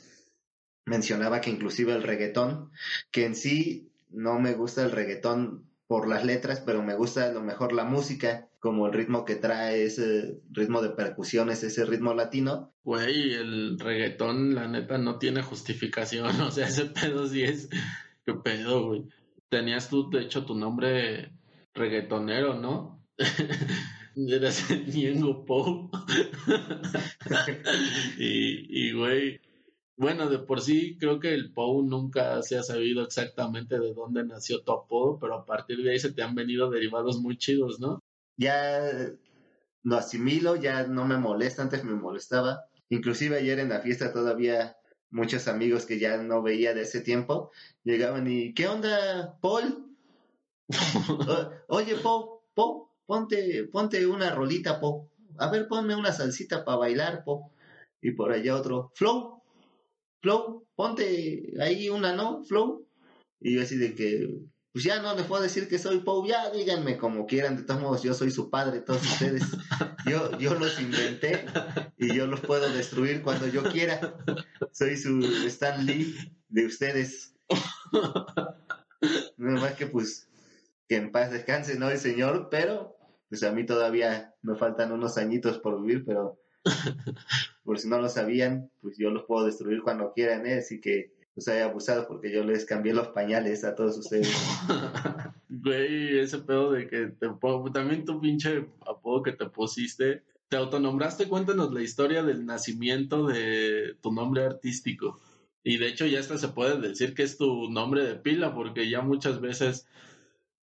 mencionaba 0.85 1.41
que 1.41 1.49
inclusive 1.49 1.93
el 1.93 2.03
reggaetón, 2.03 2.71
que 3.11 3.25
en 3.25 3.35
sí 3.35 3.91
no 4.09 4.39
me 4.39 4.53
gusta 4.53 4.83
el 4.83 4.91
reggaetón 4.91 5.69
por 5.87 6.07
las 6.07 6.23
letras, 6.23 6.61
pero 6.65 6.83
me 6.83 6.95
gusta 6.95 7.25
a 7.25 7.31
lo 7.31 7.41
mejor 7.41 7.73
la 7.73 7.83
música, 7.83 8.47
como 8.59 8.87
el 8.87 8.93
ritmo 8.93 9.25
que 9.25 9.35
trae, 9.35 9.83
ese 9.83 10.39
ritmo 10.51 10.81
de 10.81 10.89
percusiones, 10.89 11.63
ese 11.63 11.85
ritmo 11.85 12.13
latino. 12.13 12.73
Güey, 12.83 13.33
el 13.33 13.79
reggaetón, 13.79 14.55
la 14.55 14.67
neta, 14.67 14.97
no 14.97 15.17
tiene 15.17 15.41
justificación. 15.41 16.27
O 16.41 16.51
sea, 16.51 16.67
ese 16.67 16.85
pedo 16.85 17.27
sí 17.27 17.43
es. 17.43 17.69
¿Qué 18.25 18.33
pedo, 18.33 18.87
güey? 18.87 19.05
Tenías 19.49 19.89
tú, 19.89 20.09
de 20.09 20.21
hecho, 20.21 20.45
tu 20.45 20.55
nombre 20.55 21.33
reggaetonero, 21.73 22.53
¿no? 22.53 23.05
Eras 24.15 24.69
Ñengo 24.69 25.45
Pou. 25.45 25.91
y, 28.17 28.93
güey, 28.93 29.41
bueno, 29.97 30.29
de 30.29 30.39
por 30.39 30.61
sí 30.61 30.97
creo 30.99 31.19
que 31.19 31.33
el 31.33 31.53
Pou 31.53 31.83
nunca 31.83 32.41
se 32.41 32.57
ha 32.57 32.63
sabido 32.63 33.03
exactamente 33.03 33.79
de 33.79 33.93
dónde 33.93 34.23
nació 34.23 34.63
tu 34.63 34.71
apodo, 34.71 35.19
pero 35.19 35.35
a 35.35 35.45
partir 35.45 35.83
de 35.83 35.91
ahí 35.91 35.99
se 35.99 36.13
te 36.13 36.23
han 36.23 36.35
venido 36.35 36.69
derivados 36.69 37.19
muy 37.19 37.37
chidos, 37.37 37.79
¿no? 37.79 37.99
Ya 38.37 38.81
lo 39.83 39.95
asimilo, 39.95 40.55
ya 40.55 40.87
no 40.87 41.05
me 41.05 41.17
molesta, 41.17 41.63
antes 41.63 41.83
me 41.83 41.93
molestaba. 41.93 42.65
Inclusive 42.89 43.37
ayer 43.37 43.59
en 43.59 43.69
la 43.69 43.81
fiesta 43.81 44.13
todavía 44.13 44.75
muchos 45.11 45.47
amigos 45.47 45.85
que 45.85 45.99
ya 45.99 46.17
no 46.17 46.41
veía 46.41 46.73
de 46.73 46.81
ese 46.81 47.01
tiempo 47.01 47.51
llegaban 47.83 48.29
y 48.29 48.53
¿qué 48.53 48.67
onda, 48.67 49.37
Paul? 49.41 49.95
Oye, 51.67 51.95
Paul, 51.95 52.41
Paul, 52.53 52.87
ponte, 53.05 53.63
ponte 53.65 54.05
una 54.05 54.33
rolita, 54.35 54.79
Po. 54.79 55.09
A 55.37 55.49
ver, 55.49 55.67
ponme 55.67 55.95
una 55.95 56.11
salsita 56.11 56.63
para 56.63 56.77
bailar, 56.77 57.23
Po. 57.23 57.51
Y 58.01 58.11
por 58.11 58.31
allá 58.31 58.55
otro, 58.55 58.91
Flow, 58.95 59.41
Flow, 60.21 60.67
ponte 60.75 61.53
ahí 61.59 61.89
una, 61.89 62.13
¿no? 62.13 62.43
Flow. 62.43 62.87
Y 63.39 63.55
yo 63.55 63.61
así 63.61 63.77
de 63.77 63.95
que, 63.95 64.29
pues 64.71 64.83
ya 64.83 65.01
no 65.01 65.15
les 65.15 65.25
puedo 65.25 65.41
decir 65.41 65.67
que 65.67 65.79
soy 65.79 65.99
Pou, 65.99 66.25
ya 66.25 66.51
díganme 66.51 66.97
como 66.97 67.25
quieran, 67.25 67.57
de 67.57 67.63
todos 67.63 67.81
modos 67.81 68.03
yo 68.03 68.13
soy 68.13 68.31
su 68.31 68.49
padre, 68.49 68.81
todos 68.81 69.01
ustedes. 69.03 69.43
Yo, 70.05 70.39
yo 70.39 70.55
los 70.55 70.79
inventé 70.79 71.45
y 71.97 72.15
yo 72.15 72.25
los 72.25 72.39
puedo 72.39 72.67
destruir 72.71 73.21
cuando 73.21 73.47
yo 73.47 73.63
quiera. 73.63 74.15
Soy 74.71 74.95
su 74.95 75.19
Stan 75.45 75.85
Lee 75.85 76.15
de 76.47 76.65
ustedes. 76.65 77.35
No 79.37 79.51
más 79.61 79.73
que 79.73 79.85
pues 79.87 80.29
que 80.87 80.95
en 80.95 81.11
paz 81.11 81.31
descanse, 81.31 81.77
¿no? 81.77 81.91
El 81.91 81.99
señor, 81.99 82.47
pero 82.49 82.97
pues 83.27 83.43
a 83.43 83.51
mí 83.51 83.65
todavía 83.65 84.33
me 84.41 84.55
faltan 84.55 84.91
unos 84.91 85.17
añitos 85.17 85.59
por 85.59 85.81
vivir, 85.81 86.03
pero 86.05 86.41
por 87.63 87.79
si 87.79 87.87
no 87.87 87.99
lo 88.01 88.09
sabían, 88.09 88.71
pues 88.81 88.97
yo 88.97 89.11
los 89.11 89.25
puedo 89.25 89.45
destruir 89.45 89.81
cuando 89.83 90.13
quieran, 90.13 90.47
¿eh? 90.47 90.59
Así 90.59 90.81
que 90.81 91.13
pues 91.39 91.55
haya 91.55 91.65
abusado 91.65 92.05
porque 92.07 92.31
yo 92.33 92.43
les 92.43 92.65
cambié 92.65 92.93
los 92.93 93.09
pañales 93.09 93.63
a 93.63 93.75
todos 93.75 93.97
ustedes. 93.97 94.29
Güey, 95.51 96.19
ese 96.19 96.39
pedo 96.39 96.71
de 96.71 96.87
que 96.87 97.07
te 97.07 97.27
también 97.73 98.05
tu 98.05 98.21
pinche 98.21 98.67
apodo 98.85 99.23
que 99.23 99.31
te 99.31 99.47
pusiste, 99.47 100.23
te 100.47 100.57
autonombraste, 100.57 101.27
cuéntanos 101.27 101.73
la 101.73 101.81
historia 101.81 102.23
del 102.23 102.45
nacimiento 102.45 103.27
de 103.27 103.95
tu 104.01 104.11
nombre 104.11 104.45
artístico. 104.45 105.19
Y 105.63 105.77
de 105.77 105.87
hecho 105.87 106.05
ya 106.05 106.19
hasta 106.19 106.37
se 106.37 106.49
puede 106.49 106.79
decir 106.79 107.13
que 107.13 107.23
es 107.23 107.37
tu 107.37 107.69
nombre 107.69 108.03
de 108.05 108.15
pila, 108.15 108.53
porque 108.53 108.89
ya 108.89 109.01
muchas 109.01 109.41
veces, 109.41 109.87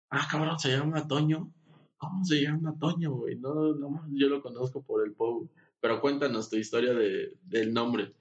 ah, 0.10 0.28
cabrón, 0.30 0.60
se 0.60 0.72
llama 0.72 1.08
Toño. 1.08 1.52
¿Cómo 1.98 2.26
se 2.26 2.42
llama 2.42 2.76
Toño, 2.80 3.14
güey? 3.14 3.38
No, 3.38 3.74
no, 3.74 4.06
yo 4.12 4.28
lo 4.28 4.42
conozco 4.42 4.84
por 4.84 5.06
el 5.06 5.14
Pou. 5.14 5.50
Pero 5.80 6.02
cuéntanos 6.02 6.50
tu 6.50 6.58
historia 6.58 6.94
de, 6.94 7.38
del 7.44 7.74
nombre. 7.74 8.14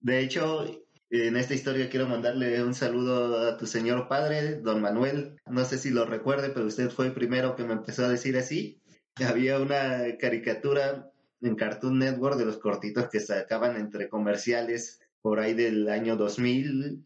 De 0.00 0.20
hecho, 0.20 0.64
en 1.10 1.36
esta 1.36 1.54
historia 1.54 1.90
quiero 1.90 2.06
mandarle 2.06 2.62
un 2.62 2.74
saludo 2.74 3.48
a 3.48 3.56
tu 3.56 3.66
señor 3.66 4.06
padre, 4.08 4.60
don 4.60 4.80
Manuel. 4.80 5.36
No 5.46 5.64
sé 5.64 5.76
si 5.76 5.90
lo 5.90 6.06
recuerde, 6.06 6.50
pero 6.50 6.66
usted 6.66 6.90
fue 6.90 7.06
el 7.06 7.12
primero 7.12 7.56
que 7.56 7.64
me 7.64 7.72
empezó 7.72 8.04
a 8.04 8.08
decir 8.08 8.36
así. 8.36 8.80
Había 9.16 9.58
una 9.58 10.16
caricatura 10.18 11.10
en 11.42 11.56
Cartoon 11.56 11.98
Network 11.98 12.36
de 12.36 12.44
los 12.44 12.58
cortitos 12.58 13.08
que 13.08 13.20
sacaban 13.20 13.76
entre 13.76 14.08
comerciales 14.08 15.00
por 15.20 15.40
ahí 15.40 15.54
del 15.54 15.88
año 15.88 16.16
2000, 16.16 17.02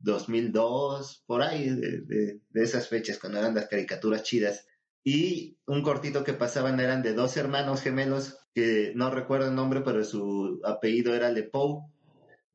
2002, 0.00 1.24
por 1.26 1.42
ahí, 1.42 1.70
de, 1.70 2.00
de, 2.00 2.62
esas 2.62 2.88
fechas, 2.88 3.18
cuando 3.18 3.38
eran 3.38 3.54
las 3.54 3.68
caricaturas 3.68 4.22
chidas. 4.22 4.66
Y 5.04 5.56
un 5.66 5.82
cortito 5.82 6.24
que 6.24 6.34
pasaban 6.34 6.80
eran 6.80 7.02
de 7.02 7.14
dos 7.14 7.36
hermanos 7.36 7.82
gemelos, 7.82 8.38
que 8.52 8.92
no 8.94 9.10
recuerdo 9.10 9.48
el 9.48 9.54
nombre, 9.54 9.82
pero 9.82 10.04
su 10.04 10.60
apellido 10.64 11.14
era 11.14 11.30
Lepow. 11.30 11.90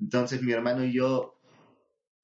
Entonces 0.03 0.41
mi 0.41 0.51
hermano 0.51 0.83
y 0.83 0.91
yo, 0.91 1.39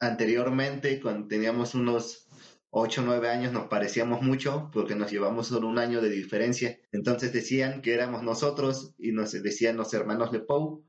anteriormente, 0.01 0.99
cuando 0.99 1.27
teníamos 1.27 1.75
unos 1.75 2.27
8 2.71 3.01
o 3.01 3.05
9 3.05 3.29
años, 3.29 3.53
nos 3.53 3.67
parecíamos 3.67 4.21
mucho, 4.21 4.69
porque 4.73 4.95
nos 4.95 5.09
llevamos 5.09 5.47
solo 5.47 5.67
un 5.67 5.79
año 5.79 6.01
de 6.01 6.09
diferencia. 6.09 6.77
Entonces 6.91 7.31
decían 7.31 7.81
que 7.81 7.93
éramos 7.93 8.21
nosotros 8.21 8.93
y 8.97 9.13
nos 9.13 9.31
decían 9.31 9.77
los 9.77 9.93
hermanos 9.93 10.33
Lepow. 10.33 10.83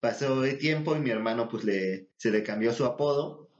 Pasó 0.00 0.42
el 0.44 0.56
tiempo 0.56 0.96
y 0.96 1.00
mi 1.00 1.10
hermano 1.10 1.48
pues 1.50 1.64
le, 1.64 2.08
se 2.16 2.30
le 2.30 2.42
cambió 2.42 2.72
su 2.72 2.86
apodo 2.86 3.50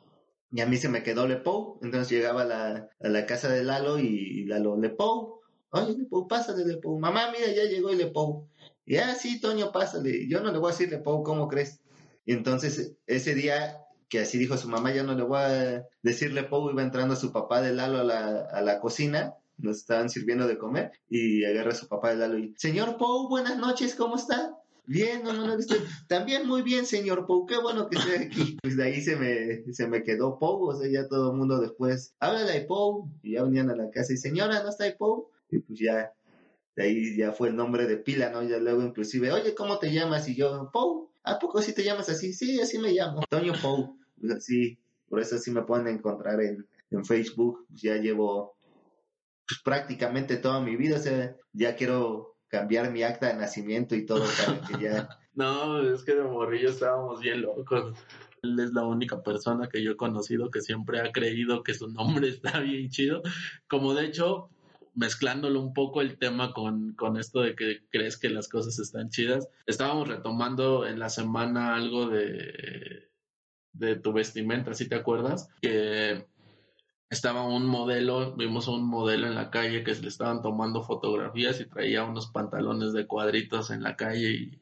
y 0.50 0.62
a 0.62 0.66
mí 0.66 0.78
se 0.78 0.88
me 0.88 1.02
quedó 1.02 1.28
Lepow, 1.28 1.78
entonces 1.82 2.10
llegaba 2.10 2.42
a 2.42 2.46
la, 2.46 2.88
a 3.00 3.08
la 3.08 3.26
casa 3.26 3.50
de 3.50 3.62
Lalo 3.62 3.98
y, 3.98 4.46
Lalo, 4.46 4.78
Lepow, 4.78 5.40
oye 5.70 5.96
Lepow, 5.96 6.26
pásale 6.26 6.64
Lepow, 6.64 6.98
mamá, 6.98 7.30
mira, 7.30 7.52
ya 7.52 7.64
llegó 7.64 7.90
el 7.90 7.98
Lepow. 7.98 8.48
Y 8.86 8.96
ah, 8.96 9.14
sí, 9.14 9.40
Toño, 9.40 9.70
pásale, 9.70 10.26
yo 10.26 10.40
no 10.40 10.50
le 10.50 10.58
voy 10.58 10.70
a 10.70 10.72
decir 10.72 10.90
Lepow, 10.90 11.22
¿cómo 11.22 11.46
crees? 11.46 11.80
Y 12.24 12.32
entonces 12.32 12.96
ese 13.06 13.34
día 13.34 13.80
que 14.10 14.18
así 14.18 14.38
dijo 14.38 14.58
su 14.58 14.68
mamá, 14.68 14.92
ya 14.92 15.04
no 15.04 15.14
le 15.14 15.22
voy 15.22 15.38
a 15.38 15.86
decir 16.02 16.32
Lepow, 16.32 16.68
iba 16.70 16.82
entrando 16.82 17.14
su 17.14 17.32
papá 17.32 17.62
de 17.62 17.72
Lalo 17.72 18.00
a 18.00 18.04
la, 18.04 18.40
a 18.52 18.60
la 18.60 18.80
cocina, 18.80 19.34
nos 19.56 19.78
estaban 19.78 20.10
sirviendo 20.10 20.48
de 20.48 20.58
comer, 20.58 20.90
y 21.08 21.44
agarra 21.44 21.70
a 21.70 21.76
su 21.76 21.86
papá 21.86 22.10
de 22.10 22.16
Lalo 22.16 22.38
y, 22.38 22.52
señor 22.58 22.98
Pou, 22.98 23.28
buenas 23.28 23.56
noches, 23.56 23.94
¿cómo 23.94 24.16
está? 24.16 24.56
Bien, 24.84 25.22
no, 25.22 25.32
no, 25.32 25.46
no, 25.46 25.54
estoy... 25.54 25.78
también 26.08 26.48
muy 26.48 26.62
bien, 26.62 26.86
señor 26.86 27.24
Pou, 27.24 27.46
qué 27.46 27.56
bueno 27.58 27.88
que 27.88 27.98
esté 27.98 28.18
aquí. 28.18 28.58
Pues 28.60 28.76
de 28.76 28.84
ahí 28.84 29.00
se 29.00 29.14
me, 29.14 29.72
se 29.72 29.86
me 29.86 30.02
quedó 30.02 30.40
Pou, 30.40 30.68
o 30.68 30.76
sea, 30.76 30.90
ya 30.90 31.06
todo 31.06 31.30
el 31.30 31.38
mundo 31.38 31.60
después, 31.60 32.16
háblale 32.18 32.58
a 32.58 32.66
Pou, 32.66 33.08
y 33.22 33.34
ya 33.34 33.44
venían 33.44 33.70
a 33.70 33.76
la 33.76 33.90
casa 33.90 34.12
y 34.12 34.16
señora, 34.16 34.64
¿no 34.64 34.70
está 34.70 34.84
Pou? 34.98 35.30
Y 35.52 35.60
pues 35.60 35.78
ya, 35.78 36.12
de 36.74 36.82
ahí 36.82 37.16
ya 37.16 37.30
fue 37.30 37.50
el 37.50 37.56
nombre 37.56 37.86
de 37.86 37.96
pila, 37.96 38.30
¿no? 38.30 38.42
Ya 38.42 38.58
luego 38.58 38.82
inclusive, 38.82 39.30
oye, 39.30 39.54
¿cómo 39.54 39.78
te 39.78 39.92
llamas? 39.92 40.28
Y 40.28 40.34
yo, 40.34 40.68
Pou, 40.72 41.09
¿a 41.22 41.38
poco 41.38 41.62
sí 41.62 41.74
te 41.74 41.84
llamas 41.84 42.08
así? 42.08 42.32
Sí, 42.32 42.60
así 42.60 42.78
me 42.78 42.92
llamo, 42.92 43.22
Toño 43.28 43.52
Pou, 43.60 43.98
pues 44.20 44.32
así, 44.32 44.78
por 45.08 45.20
eso 45.20 45.38
sí 45.38 45.50
me 45.50 45.62
pueden 45.62 45.88
encontrar 45.88 46.40
en, 46.40 46.66
en 46.90 47.04
Facebook, 47.04 47.66
pues 47.68 47.82
ya 47.82 47.96
llevo 47.96 48.56
pues, 49.46 49.60
prácticamente 49.62 50.36
toda 50.36 50.60
mi 50.60 50.76
vida, 50.76 50.96
o 50.96 51.00
sea, 51.00 51.36
ya 51.52 51.74
quiero 51.74 52.36
cambiar 52.48 52.90
mi 52.90 53.02
acta 53.02 53.28
de 53.28 53.34
nacimiento 53.34 53.94
y 53.94 54.06
todo 54.06 54.24
para 54.24 54.60
que 54.60 54.84
ya... 54.84 55.08
no, 55.34 55.80
es 55.92 56.02
que 56.02 56.14
de 56.14 56.24
morrillo 56.24 56.70
estábamos 56.70 57.20
bien 57.20 57.42
locos. 57.42 57.96
Él 58.42 58.58
es 58.58 58.72
la 58.72 58.84
única 58.84 59.22
persona 59.22 59.68
que 59.68 59.82
yo 59.82 59.92
he 59.92 59.96
conocido 59.96 60.50
que 60.50 60.60
siempre 60.60 61.00
ha 61.00 61.12
creído 61.12 61.62
que 61.62 61.74
su 61.74 61.88
nombre 61.88 62.28
está 62.28 62.60
bien 62.60 62.90
chido. 62.90 63.22
Como 63.68 63.94
de 63.94 64.06
hecho, 64.06 64.50
mezclándolo 65.00 65.62
un 65.62 65.72
poco 65.72 66.02
el 66.02 66.18
tema 66.18 66.52
con, 66.52 66.92
con 66.92 67.16
esto 67.16 67.40
de 67.40 67.56
que 67.56 67.86
crees 67.88 68.18
que 68.18 68.28
las 68.28 68.50
cosas 68.50 68.78
están 68.78 69.08
chidas, 69.08 69.48
estábamos 69.66 70.08
retomando 70.08 70.86
en 70.86 70.98
la 70.98 71.08
semana 71.08 71.74
algo 71.74 72.06
de, 72.06 73.08
de 73.72 73.96
tu 73.96 74.12
vestimenta, 74.12 74.74
¿sí 74.74 74.90
te 74.90 74.96
acuerdas? 74.96 75.48
Que 75.62 76.26
estaba 77.08 77.44
un 77.44 77.66
modelo, 77.66 78.36
vimos 78.36 78.68
un 78.68 78.86
modelo 78.86 79.26
en 79.26 79.36
la 79.36 79.50
calle 79.50 79.84
que 79.84 79.94
se 79.94 80.02
le 80.02 80.08
estaban 80.08 80.42
tomando 80.42 80.82
fotografías 80.82 81.58
y 81.62 81.64
traía 81.64 82.04
unos 82.04 82.30
pantalones 82.30 82.92
de 82.92 83.06
cuadritos 83.06 83.70
en 83.70 83.82
la 83.82 83.96
calle 83.96 84.30
y, 84.30 84.60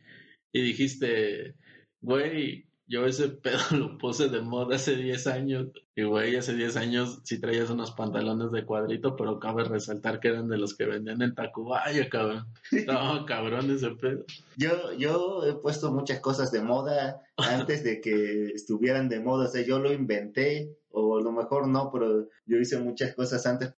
y 0.52 0.62
dijiste, 0.62 1.56
güey, 2.00 2.67
yo 2.88 3.04
ese 3.04 3.28
pedo 3.28 3.58
lo 3.72 3.98
puse 3.98 4.28
de 4.28 4.40
moda 4.40 4.76
hace 4.76 4.96
10 4.96 5.26
años. 5.26 5.68
Y 5.94 6.04
güey, 6.04 6.36
hace 6.36 6.54
10 6.54 6.76
años 6.76 7.20
sí 7.22 7.38
traías 7.38 7.70
unos 7.70 7.92
pantalones 7.92 8.50
de 8.50 8.64
cuadrito, 8.64 9.14
pero 9.14 9.38
cabe 9.38 9.64
resaltar 9.64 10.20
que 10.20 10.28
eran 10.28 10.48
de 10.48 10.56
los 10.56 10.74
que 10.74 10.86
vendían 10.86 11.20
en 11.22 11.34
Tacubaya, 11.34 12.08
cabrón. 12.08 12.46
No, 12.86 13.26
cabrón 13.26 13.70
ese 13.70 13.90
pedo. 13.90 14.24
Yo, 14.56 14.92
yo 14.94 15.44
he 15.44 15.54
puesto 15.54 15.92
muchas 15.92 16.20
cosas 16.20 16.50
de 16.50 16.62
moda 16.62 17.22
antes 17.36 17.84
de 17.84 18.00
que 18.00 18.46
estuvieran 18.46 19.08
de 19.08 19.20
moda. 19.20 19.46
O 19.46 19.48
sea, 19.48 19.64
yo 19.64 19.78
lo 19.78 19.92
inventé, 19.92 20.74
o 20.90 21.18
a 21.18 21.22
lo 21.22 21.32
mejor 21.32 21.68
no, 21.68 21.90
pero 21.92 22.28
yo 22.46 22.58
hice 22.58 22.78
muchas 22.80 23.14
cosas 23.14 23.44
antes. 23.46 23.74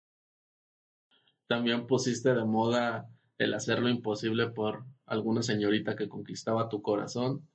También 1.46 1.86
pusiste 1.86 2.34
de 2.34 2.44
moda 2.44 3.08
el 3.38 3.54
hacer 3.54 3.78
lo 3.78 3.88
imposible 3.88 4.50
por 4.50 4.84
alguna 5.06 5.42
señorita 5.42 5.96
que 5.96 6.08
conquistaba 6.08 6.68
tu 6.68 6.82
corazón 6.82 7.48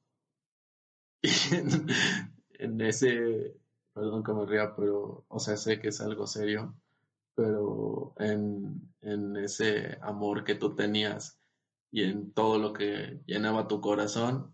en, 1.51 1.87
en 2.59 2.81
ese, 2.81 3.55
perdón 3.93 4.23
que 4.23 4.33
me 4.33 4.45
ría, 4.45 4.75
pero, 4.75 5.25
o 5.27 5.39
sea, 5.39 5.57
sé 5.57 5.79
que 5.79 5.89
es 5.89 6.01
algo 6.01 6.27
serio. 6.27 6.75
pero 7.35 8.13
en, 8.17 8.93
en 9.01 9.37
ese 9.37 9.97
amor 10.01 10.43
que 10.43 10.55
tú 10.55 10.75
tenías 10.75 11.39
y 11.91 12.03
en 12.03 12.31
todo 12.33 12.57
lo 12.57 12.73
que 12.73 13.21
llenaba 13.25 13.67
tu 13.67 13.81
corazón, 13.81 14.53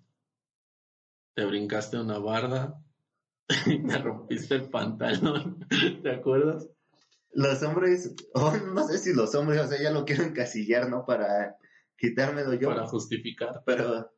te 1.36 1.46
brincaste 1.46 1.98
una 1.98 2.20
barda 2.20 2.82
y 3.66 3.86
te 3.86 3.98
rompiste 3.98 4.56
el 4.56 4.70
pantalón, 4.70 5.66
¿te 6.04 6.12
acuerdas? 6.12 6.70
Los 7.32 7.62
hombres, 7.64 8.16
oh, 8.34 8.54
no 8.74 8.88
sé 8.88 8.98
si 8.98 9.14
los 9.14 9.34
hombres, 9.36 9.62
o 9.62 9.68
sea, 9.68 9.82
ya 9.82 9.92
lo 9.92 10.04
quiero 10.04 10.24
encasillar, 10.24 10.90
¿no? 10.90 11.06
Para 11.06 11.58
quitármelo 11.96 12.56
yo. 12.56 12.70
Para 12.70 12.88
justificar. 12.88 13.62
Pero 13.66 14.12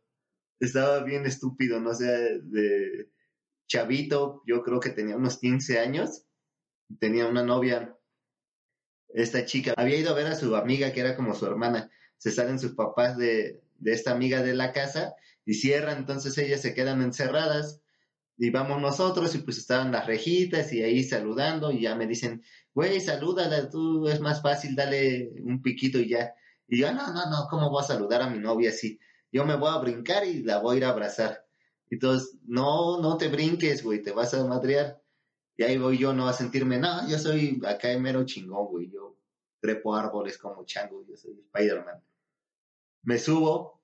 estaba 0.66 1.04
bien 1.04 1.26
estúpido, 1.26 1.80
no 1.80 1.94
sé, 1.94 2.40
de 2.42 3.10
chavito, 3.68 4.44
yo 4.46 4.64
creo 4.64 4.80
que 4.80 4.90
tenía 4.90 5.16
unos 5.16 5.40
15 5.40 5.80
años, 5.80 6.26
tenía 7.00 7.28
una 7.28 7.44
novia, 7.44 7.98
esta 9.10 9.46
chica, 9.46 9.74
había 9.76 9.98
ido 9.98 10.12
a 10.12 10.16
ver 10.16 10.28
a 10.28 10.36
su 10.36 10.56
amiga 10.56 10.94
que 10.94 11.02
era 11.02 11.16
como 11.16 11.34
su 11.34 11.46
hermana, 11.46 11.90
se 12.18 12.32
salen 12.32 12.60
sus 12.60 12.74
papás 12.74 13.18
de, 13.18 13.62
de 13.78 13.94
esta 13.94 14.12
amiga 14.12 14.42
de 14.42 14.54
la 14.54 14.72
casa 14.72 15.16
y 15.46 15.56
cierran, 15.56 15.98
entonces 16.00 16.38
ellas 16.38 16.62
se 16.62 16.74
quedan 16.74 17.02
encerradas 17.02 17.82
y 18.38 18.50
vamos 18.50 18.82
nosotros 18.82 19.36
y 19.36 19.40
pues 19.40 19.58
estaban 19.58 19.92
las 19.92 20.08
rejitas 20.08 20.72
y 20.74 20.84
ahí 20.84 21.04
saludando 21.04 21.72
y 21.72 21.82
ya 21.82 21.96
me 21.96 22.08
dicen, 22.08 22.44
güey, 22.74 23.00
salúdala, 23.00 23.70
tú 23.70 24.08
es 24.08 24.20
más 24.20 24.42
fácil, 24.42 24.76
dale 24.76 25.30
un 25.44 25.62
piquito 25.62 26.00
y 26.00 26.10
ya. 26.10 26.34
Y 26.68 26.80
yo, 26.80 26.92
no, 26.94 27.14
no, 27.14 27.30
no, 27.30 27.48
¿cómo 27.50 27.70
voy 27.70 27.84
a 27.84 27.88
saludar 27.88 28.22
a 28.22 28.30
mi 28.30 28.40
novia 28.40 28.70
así? 28.70 29.00
Yo 29.32 29.46
me 29.46 29.56
voy 29.56 29.70
a 29.70 29.78
brincar 29.78 30.26
y 30.26 30.44
la 30.44 30.60
voy 30.60 30.76
a 30.76 30.78
ir 30.78 30.86
a 30.86 30.90
abrazar. 30.90 31.46
Todos, 32.00 32.38
no, 32.46 33.02
no 33.02 33.18
te 33.18 33.28
brinques, 33.28 33.84
güey, 33.84 34.02
te 34.02 34.12
vas 34.12 34.34
a 34.34 34.46
madrear. 34.46 35.02
Y 35.58 35.64
ahí 35.64 35.78
voy 35.78 35.98
yo, 35.98 36.14
no 36.14 36.28
a 36.28 36.34
sentirme, 36.34 36.78
no, 36.78 37.08
yo 37.08 37.20
soy 37.20 37.62
acá 37.68 37.90
de 37.90 38.00
mero 38.00 38.26
chingón, 38.26 38.68
güey, 38.68 38.90
yo 38.90 39.18
trepo 39.60 39.96
árboles 39.96 40.38
como 40.38 40.66
chango, 40.66 41.06
yo 41.06 41.16
soy 41.18 41.34
Spider-Man. 41.40 42.02
Me 43.04 43.20
subo, 43.20 43.82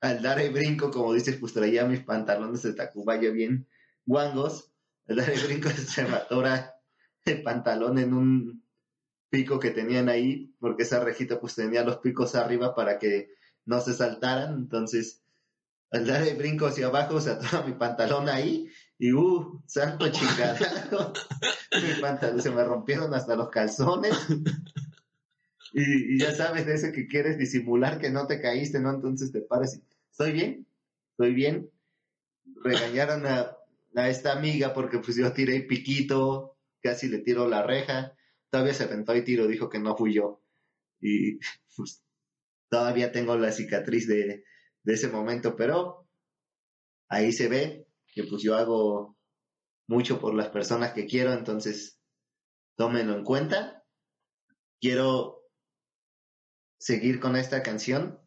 al 0.00 0.22
dar 0.22 0.40
el 0.40 0.52
brinco, 0.52 0.90
como 0.90 1.12
dices, 1.12 1.36
pues 1.36 1.52
traía 1.52 1.84
mis 1.86 2.00
pantalones 2.00 2.62
de 2.62 2.74
Tacubaya 2.74 3.30
bien 3.30 3.66
guangos, 4.04 4.70
al 5.08 5.16
dar 5.16 5.30
el 5.30 5.40
brinco 5.40 5.70
se 5.70 6.04
me 6.04 6.16
atora 6.16 6.74
el 7.24 7.42
pantalón 7.42 7.98
en 7.98 8.14
un 8.14 8.64
pico 9.28 9.58
que 9.58 9.70
tenían 9.70 10.08
ahí, 10.08 10.54
porque 10.60 10.84
esa 10.84 11.00
rejita 11.00 11.40
pues 11.40 11.54
tenía 11.54 11.84
los 11.84 11.98
picos 11.98 12.34
arriba 12.34 12.74
para 12.74 12.98
que 12.98 13.30
no 13.68 13.82
se 13.82 13.92
saltaran, 13.92 14.54
entonces 14.54 15.22
al 15.90 16.06
dar 16.06 16.22
el 16.22 16.36
brinco 16.36 16.66
hacia 16.66 16.86
abajo 16.86 17.20
se 17.20 17.30
atora 17.30 17.62
mi 17.66 17.72
pantalón 17.72 18.28
ahí 18.28 18.70
y 18.98 19.12
uh, 19.12 19.62
santo 19.66 20.08
chingadazo, 20.10 21.12
mi 21.82 22.00
pantalón 22.00 22.40
se 22.40 22.50
me 22.50 22.64
rompieron 22.64 23.12
hasta 23.14 23.36
los 23.36 23.50
calzones. 23.50 24.16
Y, 25.74 26.18
ya 26.18 26.34
sabes 26.34 26.64
de 26.64 26.74
eso 26.74 26.92
que 26.92 27.06
quieres 27.06 27.36
disimular 27.36 27.98
que 28.00 28.08
no 28.10 28.26
te 28.26 28.40
caíste, 28.40 28.80
¿no? 28.80 28.90
Entonces 28.90 29.30
te 29.32 29.42
paras 29.42 29.76
y, 29.76 29.84
¿estoy 30.10 30.32
bien? 30.32 30.66
¿Estoy 31.10 31.34
bien? 31.34 31.70
Regañaron 32.64 33.26
a, 33.26 33.54
a 33.94 34.08
esta 34.08 34.32
amiga 34.32 34.72
porque 34.72 34.98
pues 34.98 35.18
yo 35.18 35.30
tiré 35.34 35.60
piquito, 35.60 36.56
casi 36.82 37.08
le 37.08 37.18
tiro 37.18 37.46
la 37.46 37.62
reja, 37.62 38.14
todavía 38.48 38.72
se 38.72 38.84
aventó 38.84 39.14
y 39.14 39.22
tiro, 39.22 39.46
dijo 39.46 39.68
que 39.68 39.78
no 39.78 39.94
fui 39.94 40.14
yo. 40.14 40.40
Y 41.00 41.38
pues 41.76 42.02
todavía 42.68 43.12
tengo 43.12 43.36
la 43.36 43.52
cicatriz 43.52 44.06
de, 44.06 44.44
de 44.82 44.94
ese 44.94 45.08
momento, 45.08 45.56
pero 45.56 46.08
ahí 47.08 47.32
se 47.32 47.48
ve 47.48 47.86
que 48.12 48.24
pues 48.24 48.42
yo 48.42 48.56
hago 48.56 49.16
mucho 49.86 50.20
por 50.20 50.34
las 50.34 50.48
personas 50.48 50.92
que 50.92 51.06
quiero, 51.06 51.32
entonces 51.32 52.00
tómenlo 52.76 53.14
en 53.16 53.24
cuenta. 53.24 53.84
Quiero 54.80 55.42
seguir 56.78 57.20
con 57.20 57.36
esta 57.36 57.62
canción, 57.62 58.20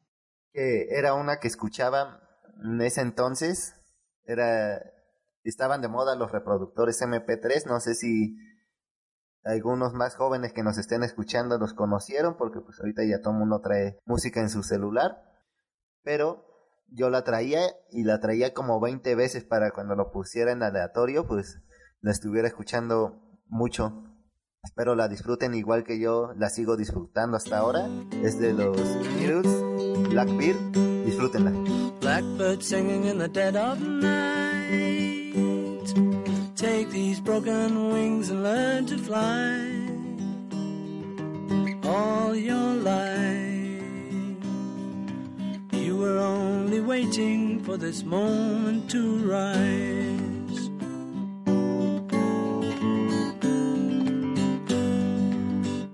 que 0.53 0.87
era 0.89 1.13
una 1.13 1.39
que 1.39 1.47
escuchaba 1.47 2.21
en 2.63 2.81
ese 2.81 3.01
entonces, 3.01 3.75
era 4.25 4.81
estaban 5.43 5.81
de 5.81 5.87
moda 5.87 6.15
los 6.15 6.31
reproductores 6.31 7.01
MP3, 7.01 7.65
no 7.65 7.79
sé 7.79 7.95
si 7.95 8.35
algunos 9.43 9.93
más 9.93 10.15
jóvenes 10.15 10.53
que 10.53 10.63
nos 10.63 10.77
estén 10.77 11.03
escuchando 11.03 11.57
los 11.57 11.73
conocieron, 11.73 12.37
porque 12.37 12.61
pues 12.61 12.79
ahorita 12.79 13.03
ya 13.03 13.21
todo 13.21 13.33
el 13.33 13.39
mundo 13.39 13.61
trae 13.61 13.97
música 14.05 14.39
en 14.39 14.49
su 14.49 14.63
celular, 14.63 15.23
pero 16.03 16.45
yo 16.87 17.09
la 17.09 17.23
traía 17.23 17.61
y 17.89 18.03
la 18.03 18.19
traía 18.19 18.53
como 18.53 18.79
20 18.79 19.15
veces 19.15 19.43
para 19.43 19.71
cuando 19.71 19.95
lo 19.95 20.11
pusiera 20.11 20.51
en 20.51 20.63
aleatorio, 20.63 21.25
pues 21.27 21.61
la 22.01 22.11
estuviera 22.11 22.47
escuchando 22.47 23.21
mucho. 23.47 24.03
Espero 24.63 24.93
la 24.95 25.07
disfruten 25.07 25.55
igual 25.55 25.83
que 25.83 25.99
yo 25.99 26.33
la 26.37 26.49
sigo 26.49 26.77
disfrutando 26.77 27.37
hasta 27.37 27.57
ahora. 27.57 27.87
Es 28.23 28.39
de 28.39 28.53
los 28.53 28.77
Beatles, 29.17 30.09
Blackbeard. 30.09 30.57
Disfrútenla. 31.05 31.51
Blackbird 31.99 32.61
singing 32.61 33.05
in 33.05 33.17
the 33.17 33.27
dead 33.27 33.55
of 33.55 33.79
night. 33.79 35.00
These 36.91 37.21
broken 37.21 37.93
wings 37.93 38.29
and 38.31 38.43
learn 38.43 38.85
to 38.87 38.97
fly. 38.97 39.87
All 41.89 42.35
your 42.35 42.73
life, 42.75 44.43
you 45.71 45.95
were 45.95 46.17
only 46.19 46.81
waiting 46.81 47.61
for 47.63 47.77
this 47.77 48.03
moment 48.03 48.91
to 48.91 49.19
rise. 49.19 50.69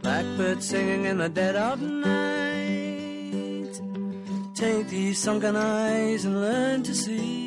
Blackbird 0.02 0.64
singing 0.64 1.06
in 1.06 1.20
the 1.20 1.30
dead 1.30 1.56
of 1.56 1.80
night. 1.80 2.20
Take 4.56 4.88
these 4.90 5.20
sunken 5.20 5.56
eyes 5.56 6.26
and 6.26 6.42
learn 6.42 6.82
to 6.82 6.96
see 6.96 7.47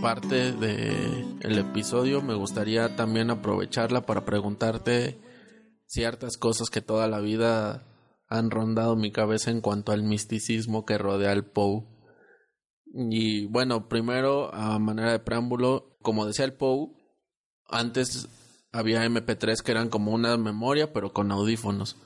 parte 0.00 0.52
de 0.52 1.26
el 1.40 1.58
episodio 1.58 2.22
me 2.22 2.34
gustaría 2.34 2.96
también 2.96 3.30
aprovecharla 3.30 4.06
para 4.06 4.24
preguntarte 4.24 5.20
ciertas 5.86 6.38
cosas 6.38 6.70
que 6.70 6.80
toda 6.80 7.06
la 7.06 7.20
vida 7.20 7.86
han 8.28 8.50
rondado 8.50 8.96
mi 8.96 9.12
cabeza 9.12 9.50
en 9.50 9.60
cuanto 9.60 9.92
al 9.92 10.02
misticismo 10.02 10.86
que 10.86 10.96
rodea 10.96 11.32
al 11.32 11.44
Poe. 11.44 11.84
Y 12.94 13.46
bueno, 13.46 13.88
primero, 13.88 14.54
a 14.54 14.78
manera 14.78 15.12
de 15.12 15.18
preámbulo, 15.18 15.98
como 16.00 16.24
decía 16.26 16.46
el 16.46 16.54
Poe, 16.54 16.92
antes 17.68 18.28
había 18.72 19.04
MP3 19.04 19.62
que 19.62 19.72
eran 19.72 19.90
como 19.90 20.12
una 20.12 20.36
memoria, 20.38 20.92
pero 20.92 21.12
con 21.12 21.30
audífonos. 21.30 21.96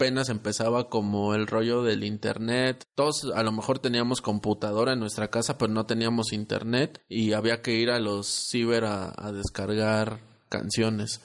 Apenas 0.00 0.30
empezaba 0.30 0.88
como 0.88 1.34
el 1.34 1.46
rollo 1.46 1.82
del 1.82 2.04
internet. 2.04 2.86
Todos 2.94 3.30
a 3.34 3.42
lo 3.42 3.52
mejor 3.52 3.80
teníamos 3.80 4.22
computadora 4.22 4.94
en 4.94 4.98
nuestra 4.98 5.28
casa, 5.28 5.58
pero 5.58 5.70
no 5.74 5.84
teníamos 5.84 6.32
internet 6.32 7.04
y 7.06 7.34
había 7.34 7.60
que 7.60 7.74
ir 7.74 7.90
a 7.90 8.00
los 8.00 8.26
ciber 8.26 8.86
a, 8.86 9.30
descargar 9.30 10.22
canciones. 10.48 11.20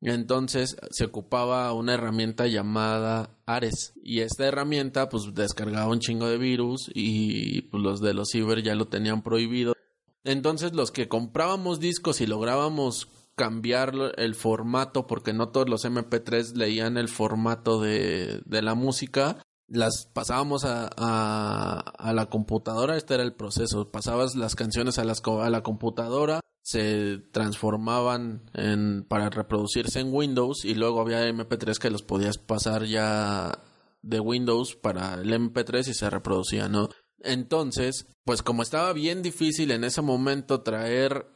Entonces 0.00 0.76
se 0.90 1.04
ocupaba 1.04 1.72
una 1.72 1.94
herramienta 1.94 2.48
llamada 2.48 3.38
Ares 3.46 3.92
y 4.02 4.22
esta 4.22 4.44
herramienta 4.44 5.08
pues 5.08 5.32
descargaba 5.32 5.92
un 5.92 6.00
chingo 6.00 6.26
de 6.26 6.38
virus 6.38 6.90
y 6.92 7.62
pues, 7.70 7.80
los 7.80 8.00
de 8.00 8.12
los 8.12 8.30
ciber 8.32 8.64
ya 8.64 8.74
lo 8.74 8.88
tenían 8.88 9.22
prohibido. 9.22 9.76
Entonces 10.24 10.72
los 10.72 10.90
que 10.90 11.06
comprábamos 11.06 11.78
discos 11.78 12.20
y 12.20 12.26
lográbamos 12.26 13.06
cambiar 13.36 13.94
el 14.16 14.34
formato 14.34 15.06
porque 15.06 15.32
no 15.32 15.48
todos 15.48 15.68
los 15.68 15.84
MP3 15.84 16.54
leían 16.54 16.96
el 16.96 17.08
formato 17.08 17.80
de, 17.80 18.42
de 18.44 18.62
la 18.62 18.74
música 18.74 19.38
las 19.70 20.06
pasábamos 20.12 20.64
a, 20.64 20.88
a, 20.88 22.12
la 22.12 22.26
computadora, 22.26 22.96
este 22.96 23.14
era 23.14 23.22
el 23.22 23.34
proceso, 23.34 23.90
pasabas 23.90 24.34
las 24.34 24.56
canciones 24.56 24.98
a, 24.98 25.04
las, 25.04 25.22
a 25.24 25.48
la 25.48 25.62
computadora, 25.62 26.40
se 26.62 27.18
transformaban 27.32 28.50
en, 28.52 29.04
para 29.04 29.30
reproducirse 29.30 30.00
en 30.00 30.12
Windows 30.12 30.64
y 30.64 30.74
luego 30.74 31.00
había 31.00 31.28
MP3 31.28 31.78
que 31.78 31.90
los 31.90 32.02
podías 32.02 32.36
pasar 32.36 32.84
ya 32.84 33.62
de 34.02 34.18
Windows 34.18 34.74
para 34.74 35.14
el 35.14 35.32
MP3 35.32 35.88
y 35.88 35.94
se 35.94 36.10
reproducía, 36.10 36.68
¿no? 36.68 36.88
Entonces, 37.20 38.08
pues 38.24 38.42
como 38.42 38.62
estaba 38.62 38.92
bien 38.92 39.22
difícil 39.22 39.70
en 39.70 39.84
ese 39.84 40.02
momento 40.02 40.62
traer 40.62 41.26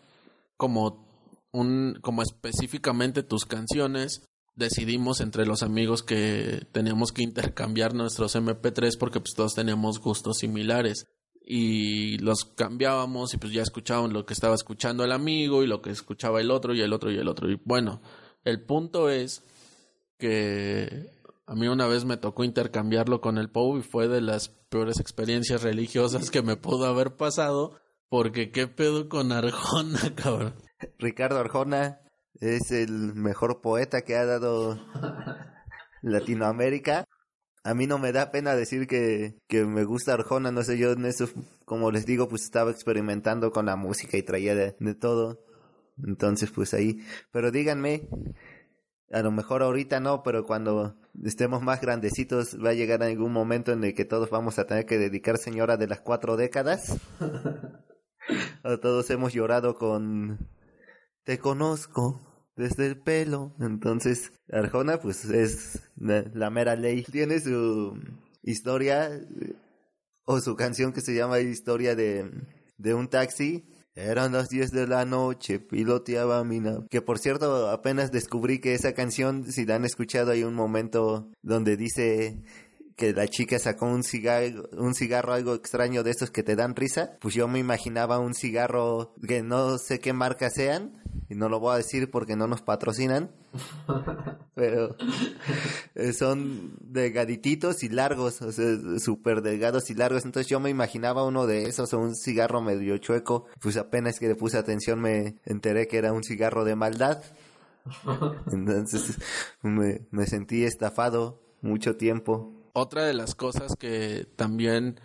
como 0.56 1.03
un, 1.54 1.98
como 2.02 2.22
específicamente 2.22 3.22
tus 3.22 3.46
canciones, 3.46 4.28
decidimos 4.56 5.20
entre 5.20 5.46
los 5.46 5.62
amigos 5.62 6.02
que 6.02 6.66
teníamos 6.72 7.12
que 7.12 7.22
intercambiar 7.22 7.94
nuestros 7.94 8.34
MP3 8.34 8.98
porque 8.98 9.20
pues 9.20 9.34
todos 9.34 9.54
teníamos 9.54 10.00
gustos 10.00 10.38
similares 10.38 11.06
y 11.40 12.18
los 12.18 12.44
cambiábamos 12.44 13.34
y 13.34 13.36
pues 13.36 13.52
ya 13.52 13.62
escuchaban 13.62 14.12
lo 14.12 14.26
que 14.26 14.34
estaba 14.34 14.54
escuchando 14.54 15.04
el 15.04 15.12
amigo 15.12 15.62
y 15.62 15.66
lo 15.68 15.80
que 15.80 15.90
escuchaba 15.90 16.40
el 16.40 16.50
otro 16.50 16.74
y 16.74 16.80
el 16.80 16.92
otro 16.92 17.12
y 17.12 17.18
el 17.18 17.28
otro 17.28 17.50
y 17.50 17.60
bueno, 17.64 18.00
el 18.42 18.64
punto 18.64 19.08
es 19.08 19.42
que 20.18 21.06
a 21.46 21.54
mí 21.54 21.68
una 21.68 21.86
vez 21.86 22.04
me 22.04 22.16
tocó 22.16 22.42
intercambiarlo 22.42 23.20
con 23.20 23.38
el 23.38 23.50
Pou 23.50 23.78
y 23.78 23.82
fue 23.82 24.08
de 24.08 24.20
las 24.20 24.48
peores 24.48 24.98
experiencias 24.98 25.62
religiosas 25.62 26.30
que 26.30 26.42
me 26.42 26.56
pudo 26.56 26.86
haber 26.86 27.16
pasado 27.16 27.78
porque 28.08 28.50
qué 28.50 28.66
pedo 28.66 29.08
con 29.08 29.30
Arjona, 29.30 30.14
cabrón. 30.16 30.54
Ricardo 30.98 31.38
Arjona 31.38 32.00
es 32.40 32.70
el 32.70 33.14
mejor 33.14 33.60
poeta 33.60 34.02
que 34.02 34.16
ha 34.16 34.24
dado 34.24 34.78
Latinoamérica. 36.02 37.06
A 37.62 37.74
mí 37.74 37.86
no 37.86 37.98
me 37.98 38.12
da 38.12 38.30
pena 38.30 38.54
decir 38.54 38.86
que, 38.86 39.36
que 39.48 39.64
me 39.64 39.84
gusta 39.84 40.14
Arjona, 40.14 40.52
no 40.52 40.62
sé, 40.62 40.76
yo 40.76 40.92
en 40.92 41.06
eso, 41.06 41.28
como 41.64 41.90
les 41.90 42.04
digo, 42.04 42.28
pues 42.28 42.42
estaba 42.42 42.70
experimentando 42.70 43.52
con 43.52 43.66
la 43.66 43.76
música 43.76 44.16
y 44.18 44.22
traía 44.22 44.54
de, 44.54 44.76
de 44.78 44.94
todo. 44.94 45.44
Entonces, 46.04 46.50
pues 46.50 46.74
ahí. 46.74 47.00
Pero 47.30 47.50
díganme, 47.50 48.08
a 49.12 49.22
lo 49.22 49.30
mejor 49.30 49.62
ahorita 49.62 50.00
no, 50.00 50.22
pero 50.22 50.44
cuando 50.44 50.96
estemos 51.22 51.62
más 51.62 51.80
grandecitos 51.80 52.58
va 52.62 52.70
a 52.70 52.74
llegar 52.74 53.02
algún 53.02 53.32
momento 53.32 53.72
en 53.72 53.84
el 53.84 53.94
que 53.94 54.04
todos 54.04 54.28
vamos 54.28 54.58
a 54.58 54.66
tener 54.66 54.86
que 54.86 54.98
dedicar 54.98 55.38
señora 55.38 55.76
de 55.76 55.86
las 55.86 56.00
cuatro 56.00 56.36
décadas. 56.36 56.96
todos 58.82 59.10
hemos 59.10 59.32
llorado 59.32 59.76
con 59.76 60.48
Te 61.24 61.38
conozco 61.38 62.20
desde 62.56 62.86
el 62.86 62.98
pelo. 62.98 63.54
Entonces, 63.60 64.32
Arjona 64.52 64.98
pues 64.98 65.24
es 65.24 65.82
la, 65.96 66.50
mera 66.50 66.76
ley. 66.76 67.02
Tiene 67.04 67.40
su 67.40 67.98
historia 68.42 69.14
eh, 69.14 69.56
o 70.24 70.40
su 70.40 70.56
canción 70.56 70.92
que 70.92 71.00
se 71.00 71.14
llama 71.14 71.40
Historia 71.40 71.94
de, 71.94 72.30
de 72.78 72.94
un 72.94 73.08
taxi 73.08 73.64
eran 73.96 74.32
las 74.32 74.48
10 74.48 74.72
de 74.72 74.88
la 74.88 75.04
noche, 75.04 75.60
piloteaba 75.60 76.42
mi 76.42 76.58
nave. 76.58 76.86
Que 76.90 77.00
por 77.00 77.20
cierto, 77.20 77.70
apenas 77.70 78.10
descubrí 78.10 78.58
que 78.58 78.74
esa 78.74 78.92
canción, 78.92 79.44
si 79.44 79.64
la 79.64 79.76
han 79.76 79.84
escuchado, 79.84 80.32
hay 80.32 80.42
un 80.42 80.54
momento 80.54 81.30
donde 81.42 81.76
dice 81.76 82.42
que 82.96 83.12
la 83.12 83.26
chica 83.28 83.58
sacó 83.58 83.86
un 83.86 84.02
cigarro, 84.02 84.68
un 84.72 84.94
cigarro 84.94 85.32
algo 85.32 85.54
extraño 85.54 86.02
de 86.02 86.10
estos 86.10 86.30
que 86.30 86.42
te 86.42 86.56
dan 86.56 86.76
risa. 86.76 87.16
Pues 87.20 87.34
yo 87.34 87.48
me 87.48 87.58
imaginaba 87.58 88.18
un 88.18 88.34
cigarro 88.34 89.14
que 89.26 89.42
no 89.42 89.78
sé 89.78 89.98
qué 90.00 90.12
marca 90.12 90.50
sean, 90.50 91.02
y 91.28 91.34
no 91.34 91.48
lo 91.48 91.60
voy 91.60 91.74
a 91.74 91.78
decir 91.78 92.10
porque 92.10 92.36
no 92.36 92.46
nos 92.46 92.62
patrocinan, 92.62 93.30
pero 94.54 94.96
eh, 95.94 96.12
son 96.12 96.74
delgadititos 96.80 97.82
y 97.82 97.88
largos, 97.88 98.42
o 98.42 98.52
sea, 98.52 98.66
súper 98.98 99.42
delgados 99.42 99.90
y 99.90 99.94
largos. 99.94 100.24
Entonces 100.24 100.48
yo 100.48 100.60
me 100.60 100.70
imaginaba 100.70 101.24
uno 101.24 101.46
de 101.46 101.64
esos 101.64 101.92
o 101.94 101.98
un 101.98 102.14
cigarro 102.14 102.60
medio 102.60 102.96
chueco. 102.98 103.46
Pues 103.60 103.76
apenas 103.76 104.18
que 104.18 104.28
le 104.28 104.34
puse 104.34 104.58
atención 104.58 105.00
me 105.00 105.36
enteré 105.44 105.88
que 105.88 105.98
era 105.98 106.12
un 106.12 106.22
cigarro 106.22 106.64
de 106.64 106.76
maldad. 106.76 107.22
Entonces 108.52 109.18
me, 109.62 110.06
me 110.10 110.26
sentí 110.26 110.64
estafado 110.64 111.40
mucho 111.62 111.96
tiempo. 111.96 112.63
Otra 112.74 113.04
de 113.04 113.14
las 113.14 113.36
cosas 113.36 113.76
que 113.78 114.26
también 114.36 115.00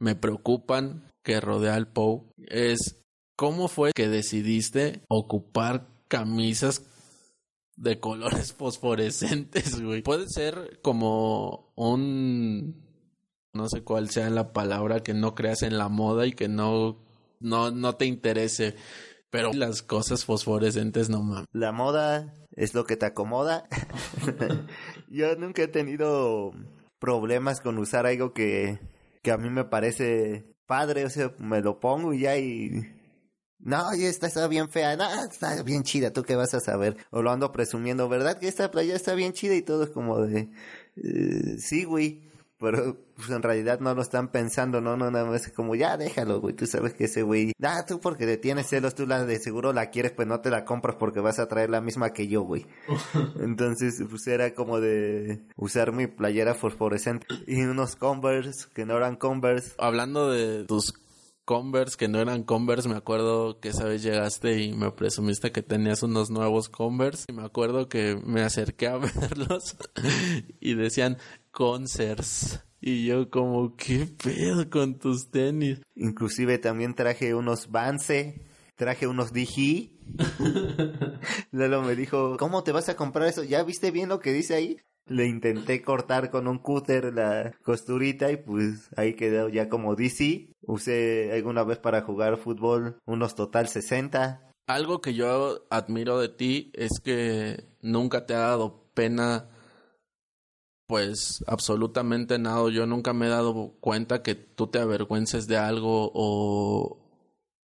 me 0.00 0.16
preocupan 0.16 1.08
que 1.22 1.40
rodea 1.40 1.76
al 1.76 1.86
Pou 1.86 2.32
es 2.48 2.96
cómo 3.36 3.68
fue 3.68 3.92
que 3.92 4.08
decidiste 4.08 5.02
ocupar 5.08 5.86
camisas 6.08 6.84
de 7.76 8.00
colores 8.00 8.52
fosforescentes, 8.58 9.80
güey. 9.80 10.02
Puede 10.02 10.26
ser 10.28 10.80
como 10.82 11.72
un 11.76 12.82
no 13.54 13.68
sé 13.68 13.84
cuál 13.84 14.10
sea 14.10 14.28
la 14.30 14.52
palabra 14.52 15.04
que 15.04 15.14
no 15.14 15.36
creas 15.36 15.62
en 15.62 15.78
la 15.78 15.88
moda 15.88 16.26
y 16.26 16.32
que 16.32 16.48
no 16.48 16.98
no 17.38 17.70
no 17.70 17.94
te 17.94 18.06
interese, 18.06 18.74
pero 19.30 19.52
las 19.52 19.82
cosas 19.82 20.24
fosforescentes 20.24 21.08
no 21.08 21.22
mames. 21.22 21.46
La 21.52 21.70
moda 21.70 22.34
es 22.56 22.74
lo 22.74 22.84
que 22.84 22.96
te 22.96 23.06
acomoda. 23.06 23.68
Yo 25.08 25.36
nunca 25.36 25.62
he 25.62 25.68
tenido 25.68 26.52
problemas 27.02 27.60
con 27.60 27.78
usar 27.78 28.06
algo 28.06 28.32
que, 28.32 28.78
que 29.22 29.32
a 29.32 29.36
mí 29.36 29.50
me 29.50 29.64
parece 29.64 30.44
padre, 30.66 31.04
o 31.04 31.10
sea, 31.10 31.34
me 31.38 31.60
lo 31.60 31.80
pongo 31.80 32.14
y 32.14 32.20
ya 32.20 32.38
y... 32.38 32.70
No, 33.58 33.92
y 33.94 34.04
esta 34.04 34.28
está 34.28 34.46
bien 34.46 34.68
fea, 34.68 34.96
no, 34.96 35.04
está 35.24 35.62
bien 35.64 35.82
chida, 35.82 36.12
¿tú 36.12 36.22
qué 36.22 36.36
vas 36.36 36.54
a 36.54 36.60
saber? 36.60 36.96
O 37.10 37.20
lo 37.22 37.32
ando 37.32 37.50
presumiendo, 37.50 38.08
¿verdad? 38.08 38.38
Que 38.38 38.46
esta 38.46 38.70
playa 38.70 38.94
está 38.94 39.14
bien 39.14 39.32
chida 39.32 39.56
y 39.56 39.62
todo 39.62 39.82
es 39.82 39.90
como 39.90 40.20
de... 40.20 40.48
eh, 40.96 41.58
sí, 41.58 41.82
güey, 41.82 42.22
pero 42.62 42.96
pues, 43.16 43.28
en 43.28 43.42
realidad 43.42 43.80
no 43.80 43.92
lo 43.92 44.02
están 44.02 44.28
pensando, 44.28 44.80
no, 44.80 44.96
no, 44.96 45.10
nada 45.10 45.24
más 45.24 45.46
es 45.46 45.52
como, 45.52 45.74
ya 45.74 45.96
déjalo, 45.96 46.40
güey, 46.40 46.54
tú 46.54 46.66
sabes 46.66 46.94
que 46.94 47.04
ese 47.04 47.22
güey... 47.22 47.52
Ah, 47.60 47.84
tú 47.86 47.98
porque 48.00 48.24
le 48.24 48.36
tienes 48.36 48.68
celos, 48.68 48.94
tú 48.94 49.04
la 49.04 49.24
de 49.24 49.40
seguro 49.40 49.72
la 49.72 49.90
quieres, 49.90 50.12
pues 50.12 50.28
no 50.28 50.40
te 50.40 50.48
la 50.48 50.64
compras 50.64 50.94
porque 50.96 51.18
vas 51.18 51.40
a 51.40 51.48
traer 51.48 51.70
la 51.70 51.80
misma 51.80 52.12
que 52.12 52.28
yo, 52.28 52.42
güey. 52.42 52.64
Entonces, 53.40 54.00
pues 54.08 54.26
era 54.28 54.54
como 54.54 54.80
de 54.80 55.42
usar 55.56 55.92
mi 55.92 56.06
playera 56.06 56.54
fosforescente 56.54 57.26
y 57.48 57.60
unos 57.62 57.96
Converse 57.96 58.68
que 58.72 58.86
no 58.86 58.96
eran 58.96 59.16
Converse. 59.16 59.72
Hablando 59.78 60.30
de 60.30 60.64
tus 60.64 60.94
Converse 61.44 61.96
que 61.96 62.06
no 62.06 62.20
eran 62.20 62.44
Converse, 62.44 62.88
me 62.88 62.96
acuerdo 62.96 63.58
que 63.58 63.70
esa 63.70 63.84
vez 63.84 64.04
llegaste 64.04 64.62
y 64.62 64.72
me 64.74 64.92
presumiste 64.92 65.50
que 65.50 65.62
tenías 65.62 66.04
unos 66.04 66.30
nuevos 66.30 66.68
Converse 66.68 67.24
y 67.28 67.32
me 67.32 67.44
acuerdo 67.44 67.88
que 67.88 68.16
me 68.24 68.42
acerqué 68.42 68.86
a 68.86 68.96
verlos 69.20 69.76
y 70.60 70.74
decían 70.74 71.18
Concerts 71.52 72.64
y 72.80 73.06
yo 73.06 73.30
como 73.30 73.76
qué 73.76 74.08
pedo 74.22 74.68
con 74.68 74.98
tus 74.98 75.30
tenis. 75.30 75.80
Inclusive 75.94 76.58
también 76.58 76.94
traje 76.94 77.32
unos 77.34 77.70
Vance, 77.70 78.42
traje 78.74 79.06
unos 79.06 79.32
Digi. 79.32 80.00
Lalo 81.52 81.82
me 81.82 81.94
dijo, 81.94 82.36
¿cómo 82.38 82.64
te 82.64 82.72
vas 82.72 82.88
a 82.88 82.96
comprar 82.96 83.28
eso? 83.28 83.44
¿Ya 83.44 83.62
viste 83.62 83.92
bien 83.92 84.08
lo 84.08 84.18
que 84.18 84.32
dice 84.32 84.54
ahí? 84.54 84.78
Le 85.06 85.26
intenté 85.26 85.80
cortar 85.82 86.30
con 86.30 86.48
un 86.48 86.58
cúter 86.58 87.14
la 87.14 87.52
costurita 87.62 88.32
y 88.32 88.36
pues 88.36 88.88
ahí 88.96 89.14
quedó 89.14 89.48
ya 89.48 89.68
como 89.68 89.94
DC. 89.94 90.50
Usé 90.62 91.30
alguna 91.32 91.62
vez 91.62 91.78
para 91.78 92.02
jugar 92.02 92.36
fútbol 92.36 92.98
unos 93.04 93.36
total 93.36 93.68
60. 93.68 94.52
Algo 94.66 95.00
que 95.00 95.14
yo 95.14 95.66
admiro 95.70 96.18
de 96.18 96.28
ti 96.28 96.72
es 96.74 97.00
que 97.02 97.64
nunca 97.80 98.26
te 98.26 98.34
ha 98.34 98.40
dado 98.40 98.86
pena 98.94 99.51
pues 100.92 101.42
absolutamente 101.46 102.38
nada. 102.38 102.68
Yo 102.70 102.84
nunca 102.84 103.14
me 103.14 103.24
he 103.24 103.30
dado 103.30 103.72
cuenta 103.80 104.22
que 104.22 104.34
tú 104.34 104.66
te 104.66 104.78
avergüences 104.78 105.46
de 105.46 105.56
algo 105.56 106.10
o, 106.12 106.98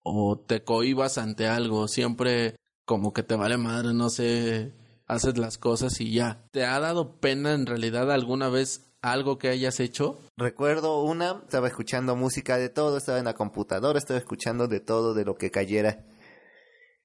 o 0.03 0.39
te 0.39 0.65
cohibas 0.65 1.19
ante 1.19 1.47
algo. 1.47 1.89
Siempre 1.89 2.57
como 2.87 3.13
que 3.13 3.23
te 3.23 3.37
vale 3.37 3.59
madre, 3.59 3.93
no 3.93 4.09
sé, 4.09 4.73
haces 5.07 5.37
las 5.37 5.59
cosas 5.59 6.01
y 6.01 6.11
ya. 6.11 6.49
¿Te 6.53 6.65
ha 6.65 6.81
dado 6.81 7.21
pena 7.21 7.53
en 7.53 7.67
realidad 7.67 8.11
alguna 8.11 8.49
vez 8.49 8.95
algo 9.03 9.37
que 9.37 9.49
hayas 9.49 9.79
hecho? 9.79 10.19
Recuerdo 10.39 11.03
una, 11.03 11.43
estaba 11.45 11.69
escuchando 11.69 12.17
música 12.17 12.57
de 12.57 12.71
todo, 12.71 12.97
estaba 12.97 13.19
en 13.19 13.27
la 13.27 13.35
computadora, 13.35 13.99
estaba 13.99 14.19
escuchando 14.19 14.69
de 14.69 14.81
todo, 14.81 15.13
de 15.13 15.27
lo 15.27 15.37
que 15.37 15.51
cayera. 15.51 16.03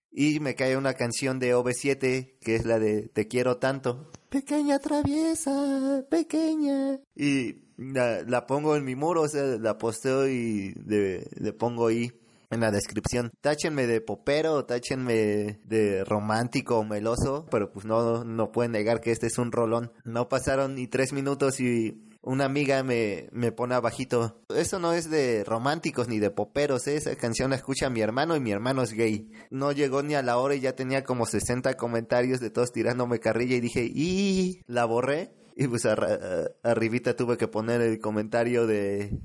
Y 0.09 0.39
me 0.39 0.55
cae 0.55 0.77
una 0.77 0.93
canción 0.93 1.39
de 1.39 1.53
OV7, 1.53 2.37
que 2.39 2.55
es 2.55 2.65
la 2.65 2.79
de 2.79 3.09
Te 3.09 3.27
quiero 3.27 3.57
tanto. 3.57 4.09
Pequeña 4.33 4.79
traviesa, 4.79 6.03
pequeña. 6.09 6.99
Y 7.15 7.53
la, 7.77 8.23
la 8.23 8.47
pongo 8.47 8.75
en 8.75 8.83
mi 8.83 8.95
muro, 8.95 9.21
o 9.21 9.27
sea, 9.27 9.43
la 9.43 9.77
posteo 9.77 10.27
y 10.27 10.73
le, 10.87 11.53
pongo 11.53 11.85
ahí 11.85 12.11
en 12.49 12.61
la 12.61 12.71
descripción. 12.71 13.29
Táchenme 13.41 13.85
de 13.85 14.01
popero, 14.01 14.65
táchenme 14.65 15.59
de 15.65 16.03
romántico 16.03 16.79
o 16.79 16.83
meloso, 16.83 17.45
pero 17.51 17.71
pues 17.71 17.85
no, 17.85 18.23
no 18.23 18.51
pueden 18.51 18.71
negar 18.71 19.01
que 19.01 19.11
este 19.11 19.27
es 19.27 19.37
un 19.37 19.51
rolón. 19.51 19.91
No 20.03 20.29
pasaron 20.29 20.73
ni 20.73 20.87
tres 20.87 21.13
minutos 21.13 21.59
y 21.59 22.09
una 22.23 22.45
amiga 22.45 22.81
me, 22.83 23.27
me 23.31 23.51
pone 23.51 23.75
abajito. 23.75 24.41
Eso 24.49 24.79
no 24.79 24.93
es 24.93 25.09
de 25.09 25.43
románticos 25.43 26.07
ni 26.07 26.19
de 26.19 26.31
poperos, 26.31 26.87
¿eh? 26.87 26.95
esa 26.95 27.15
canción 27.15 27.49
la 27.49 27.57
escucha 27.57 27.89
mi 27.89 28.01
hermano 28.01 28.35
y 28.35 28.39
mi 28.39 28.51
hermano 28.51 28.81
es 28.81 28.93
gay. 28.93 29.29
No 29.51 29.73
llegó 29.73 30.01
ni 30.03 30.15
a 30.15 30.23
la 30.23 30.37
hora 30.37 30.55
y 30.55 30.61
ya 30.61 30.73
tenía 30.75 31.03
como 31.03 31.25
60 31.25 31.75
comentarios 31.75 32.39
de 32.39 32.49
todos 32.49 32.71
tirándome 32.71 33.19
carrilla 33.19 33.57
y 33.57 33.61
dije, 33.61 33.83
y 33.83 34.61
la 34.67 34.85
borré. 34.85 35.33
Y 35.55 35.67
pues 35.67 35.85
arribita 35.85 37.15
tuve 37.15 37.37
que 37.37 37.47
poner 37.47 37.81
el 37.81 37.99
comentario 37.99 38.65
de... 38.65 39.19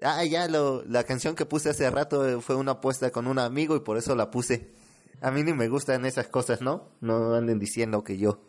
Ah, 0.00 0.24
ya, 0.24 0.48
lo, 0.48 0.82
la 0.86 1.04
canción 1.04 1.34
que 1.34 1.44
puse 1.44 1.68
hace 1.68 1.90
rato 1.90 2.40
fue 2.40 2.56
una 2.56 2.72
apuesta 2.72 3.10
con 3.10 3.26
un 3.26 3.38
amigo 3.38 3.76
y 3.76 3.80
por 3.80 3.98
eso 3.98 4.14
la 4.14 4.30
puse. 4.30 4.72
A 5.20 5.30
mí 5.30 5.42
ni 5.42 5.52
me 5.52 5.68
gustan 5.68 6.06
esas 6.06 6.28
cosas, 6.28 6.62
¿no? 6.62 6.96
No 7.00 7.34
anden 7.34 7.58
diciendo 7.58 8.02
que 8.02 8.16
yo. 8.16 8.46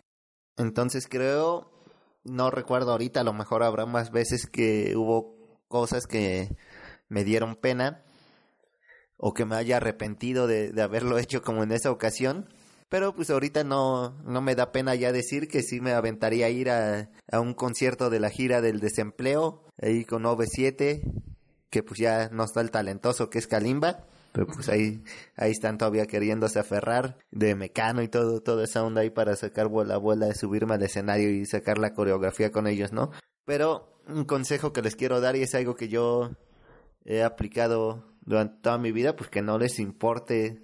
Entonces 0.55 1.07
creo, 1.09 1.70
no 2.23 2.51
recuerdo 2.51 2.91
ahorita, 2.91 3.21
a 3.21 3.23
lo 3.23 3.33
mejor 3.33 3.63
habrá 3.63 3.85
más 3.85 4.11
veces 4.11 4.47
que 4.47 4.95
hubo 4.95 5.35
cosas 5.67 6.07
que 6.07 6.55
me 7.09 7.23
dieron 7.23 7.55
pena 7.55 8.03
o 9.17 9.33
que 9.33 9.45
me 9.45 9.55
haya 9.55 9.77
arrepentido 9.77 10.47
de, 10.47 10.73
haberlo 10.81 11.17
hecho 11.19 11.41
como 11.41 11.63
en 11.63 11.71
esa 11.71 11.91
ocasión. 11.91 12.49
Pero 12.89 13.15
pues 13.15 13.29
ahorita 13.29 13.63
no, 13.63 14.21
no 14.25 14.41
me 14.41 14.53
da 14.53 14.73
pena 14.73 14.95
ya 14.95 15.13
decir 15.13 15.47
que 15.47 15.63
sí 15.63 15.79
me 15.79 15.93
aventaría 15.93 16.47
a 16.47 16.49
ir 16.49 16.69
a, 16.69 17.09
a 17.31 17.39
un 17.39 17.53
concierto 17.53 18.09
de 18.09 18.19
la 18.19 18.29
gira 18.29 18.59
del 18.59 18.81
desempleo, 18.81 19.63
ahí 19.81 20.03
con 20.03 20.23
OV7, 20.23 21.01
que 21.69 21.83
pues 21.83 21.99
ya 22.01 22.27
no 22.33 22.43
está 22.43 22.59
el 22.59 22.69
talentoso 22.69 23.29
que 23.29 23.39
es 23.39 23.47
Kalimba. 23.47 24.05
Pero 24.31 24.47
pues 24.47 24.69
ahí, 24.69 25.03
ahí 25.35 25.51
están 25.51 25.77
todavía 25.77 26.05
queriéndose 26.05 26.59
aferrar 26.59 27.17
de 27.31 27.55
mecano 27.55 28.01
y 28.01 28.07
todo, 28.07 28.41
toda 28.41 28.63
esa 28.63 28.83
onda 28.83 29.01
ahí 29.01 29.09
para 29.09 29.35
sacar 29.35 29.67
bola 29.67 29.97
bola 29.97 30.27
de 30.27 30.35
subirme 30.35 30.75
al 30.75 30.83
escenario 30.83 31.29
y 31.29 31.45
sacar 31.45 31.77
la 31.77 31.93
coreografía 31.93 32.51
con 32.51 32.67
ellos, 32.67 32.93
¿no? 32.93 33.11
Pero 33.45 33.99
un 34.07 34.25
consejo 34.25 34.73
que 34.73 34.81
les 34.81 34.95
quiero 34.95 35.19
dar 35.21 35.35
y 35.35 35.41
es 35.41 35.55
algo 35.55 35.75
que 35.75 35.89
yo 35.89 36.31
he 37.05 37.23
aplicado 37.23 38.05
durante 38.21 38.61
toda 38.61 38.77
mi 38.77 38.91
vida, 38.91 39.15
pues 39.15 39.29
que 39.29 39.41
no 39.41 39.57
les 39.57 39.79
importe 39.79 40.61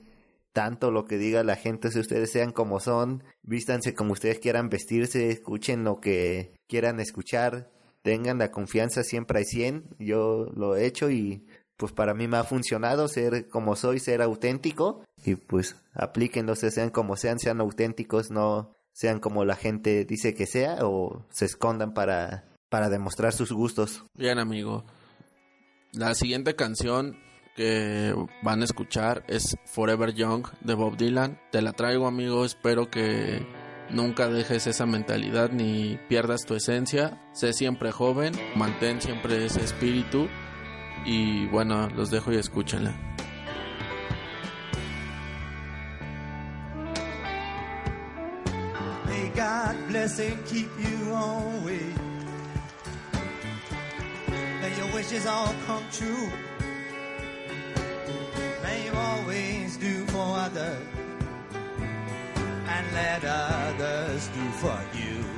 tanto 0.53 0.89
lo 0.89 1.05
que 1.05 1.17
diga 1.17 1.43
la 1.43 1.55
gente, 1.55 1.91
si 1.91 1.99
ustedes 1.99 2.31
sean 2.31 2.51
como 2.51 2.79
son, 2.79 3.23
vístanse 3.43 3.93
como 3.93 4.13
ustedes 4.13 4.39
quieran 4.39 4.69
vestirse, 4.69 5.29
escuchen 5.29 5.83
lo 5.83 5.99
que 5.99 6.55
quieran 6.67 6.99
escuchar, 6.99 7.69
tengan 8.01 8.39
la 8.39 8.49
confianza 8.49 9.03
siempre 9.03 9.39
al 9.39 9.45
100, 9.45 9.97
yo 9.99 10.47
lo 10.55 10.75
he 10.75 10.85
hecho 10.85 11.11
y 11.11 11.45
pues 11.77 11.91
para 11.91 12.13
mí 12.13 12.27
me 12.27 12.37
ha 12.37 12.43
funcionado 12.43 13.07
ser 13.07 13.47
como 13.49 13.75
soy, 13.75 13.99
ser 13.99 14.21
auténtico 14.21 15.03
y 15.23 15.35
pues 15.35 15.75
aplíquenlo, 15.93 16.55
sean 16.55 16.89
como 16.89 17.15
sean, 17.15 17.39
sean 17.39 17.61
auténticos, 17.61 18.31
no 18.31 18.75
sean 18.91 19.19
como 19.19 19.45
la 19.45 19.55
gente 19.55 20.05
dice 20.05 20.33
que 20.33 20.47
sea 20.47 20.79
o 20.81 21.25
se 21.29 21.45
escondan 21.45 21.93
para, 21.93 22.45
para 22.69 22.89
demostrar 22.89 23.31
sus 23.31 23.51
gustos. 23.51 24.03
Bien, 24.15 24.39
amigo. 24.39 24.85
La 25.93 26.15
siguiente 26.15 26.55
canción 26.55 27.17
que 27.55 28.13
van 28.41 28.61
a 28.61 28.65
escuchar 28.65 29.23
es 29.27 29.55
Forever 29.65 30.13
Young 30.13 30.47
de 30.61 30.73
Bob 30.73 30.97
Dylan. 30.97 31.39
Te 31.51 31.61
la 31.61 31.73
traigo, 31.73 32.07
amigo. 32.07 32.43
Espero 32.43 32.89
que 32.89 33.45
nunca 33.91 34.29
dejes 34.29 34.67
esa 34.67 34.85
mentalidad 34.85 35.51
ni 35.51 35.99
pierdas 36.09 36.45
tu 36.45 36.55
esencia. 36.55 37.21
Sé 37.33 37.53
siempre 37.53 37.91
joven, 37.91 38.33
mantén 38.55 39.01
siempre 39.01 39.45
ese 39.45 39.63
espíritu. 39.63 40.27
Y 41.09 41.45
bueno, 41.45 41.87
los 41.95 42.11
dejo 42.11 42.33
y 42.33 42.35
escúchenla. 42.35 42.93
May 49.05 49.29
God 49.33 49.87
bless 49.87 50.19
and 50.19 50.45
keep 50.45 50.69
you 50.77 51.13
always. 51.13 51.95
May 54.61 54.75
your 54.77 54.93
wishes 54.93 55.25
all 55.25 55.55
come 55.65 55.85
true. 55.93 56.29
May 58.63 58.85
you 58.87 58.91
always 58.93 59.77
do 59.77 60.05
for 60.07 60.37
others 60.37 60.83
and 62.67 62.85
let 62.93 63.23
others 63.23 64.27
do 64.35 64.51
for 64.59 64.77
you. 64.93 65.36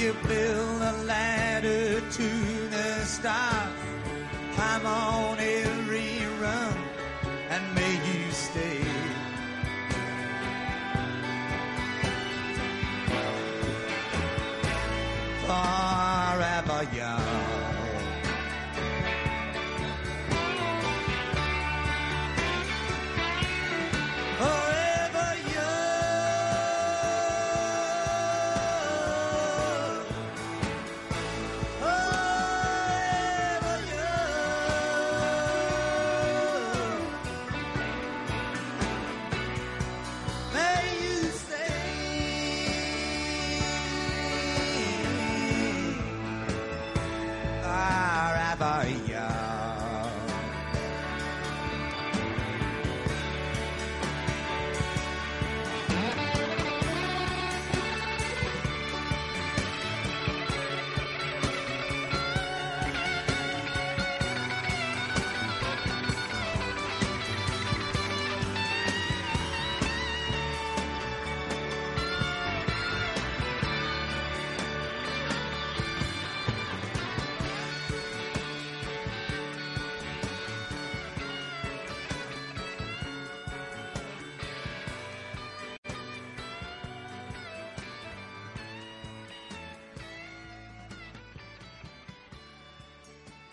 You 0.00 0.14
build 0.26 0.80
a 0.80 0.92
ladder 1.04 2.00
to 2.00 2.28
the 2.70 3.04
stars. 3.04 3.80
Climb 4.54 4.86
on 4.86 5.38
every 5.38 6.24
run 6.40 6.76
and 7.50 7.74
may 7.74 7.94
you 8.08 8.30
stay. 8.32 8.80
Forever 15.46 16.96
young. 16.96 17.19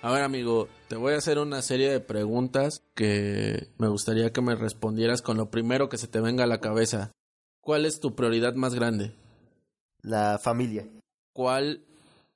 A 0.07 0.11
ver, 0.13 0.23
amigo, 0.23 0.69
te 0.87 0.95
voy 0.95 1.15
a 1.15 1.17
hacer 1.17 1.37
una 1.37 1.61
serie 1.61 1.89
de 1.91 1.99
preguntas 1.99 2.81
que 2.95 3.73
me 3.77 3.89
gustaría 3.89 4.31
que 4.31 4.39
me 4.39 4.55
respondieras 4.55 5.21
con 5.21 5.35
lo 5.35 5.51
primero 5.51 5.89
que 5.89 5.97
se 5.97 6.07
te 6.07 6.21
venga 6.21 6.45
a 6.45 6.47
la 6.47 6.61
cabeza. 6.61 7.11
¿Cuál 7.59 7.85
es 7.85 7.99
tu 7.99 8.15
prioridad 8.15 8.53
más 8.53 8.73
grande? 8.73 9.13
La 10.01 10.39
familia, 10.41 10.87
¿Cuál 11.33 11.83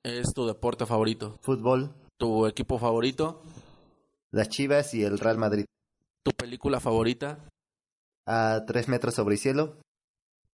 es 0.02 0.34
tu 0.34 0.46
deporte 0.46 0.84
favorito? 0.84 1.38
fútbol, 1.40 1.94
¿Tu 2.18 2.46
equipo 2.46 2.78
favorito? 2.78 3.40
las 4.32 4.50
Chivas 4.50 4.92
y 4.92 5.02
el 5.04 5.18
Real 5.18 5.38
Madrid. 5.38 5.64
¿Tu 6.22 6.32
película 6.32 6.78
favorita? 6.78 7.38
A 8.26 8.64
tres 8.66 8.86
metros 8.88 9.14
sobre 9.14 9.36
el 9.36 9.40
cielo, 9.40 9.78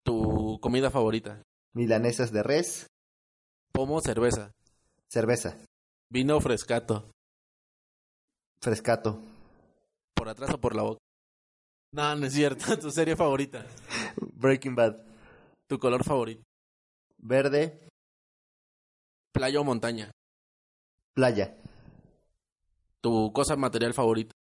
¿Tu 0.04 0.60
comida 0.60 0.88
favorita? 0.92 1.42
milanesas 1.74 2.30
de 2.30 2.44
res, 2.44 2.86
¿Pomo 3.72 4.00
cerveza? 4.02 4.52
cerveza, 5.08 5.58
¿Vino 6.10 6.36
o 6.36 6.40
frescato? 6.40 7.10
frescato, 8.60 9.20
¿Por 10.14 10.28
atrás 10.28 10.50
o 10.54 10.58
por 10.58 10.74
la 10.74 10.82
boca? 10.82 10.98
No, 11.92 12.14
no 12.16 12.26
es 12.26 12.32
cierto. 12.32 12.76
¿Tu 12.80 12.90
serie 12.90 13.14
favorita? 13.16 13.64
Breaking 14.34 14.74
Bad, 14.74 14.96
¿Tu 15.68 15.78
color 15.78 16.04
favorito? 16.04 16.42
verde, 17.18 17.86
¿Playa 19.32 19.60
o 19.60 19.64
montaña? 19.64 20.10
playa, 21.14 21.56
¿Tu 23.00 23.32
cosa 23.32 23.56
material 23.56 23.94
favorita? 23.94 24.32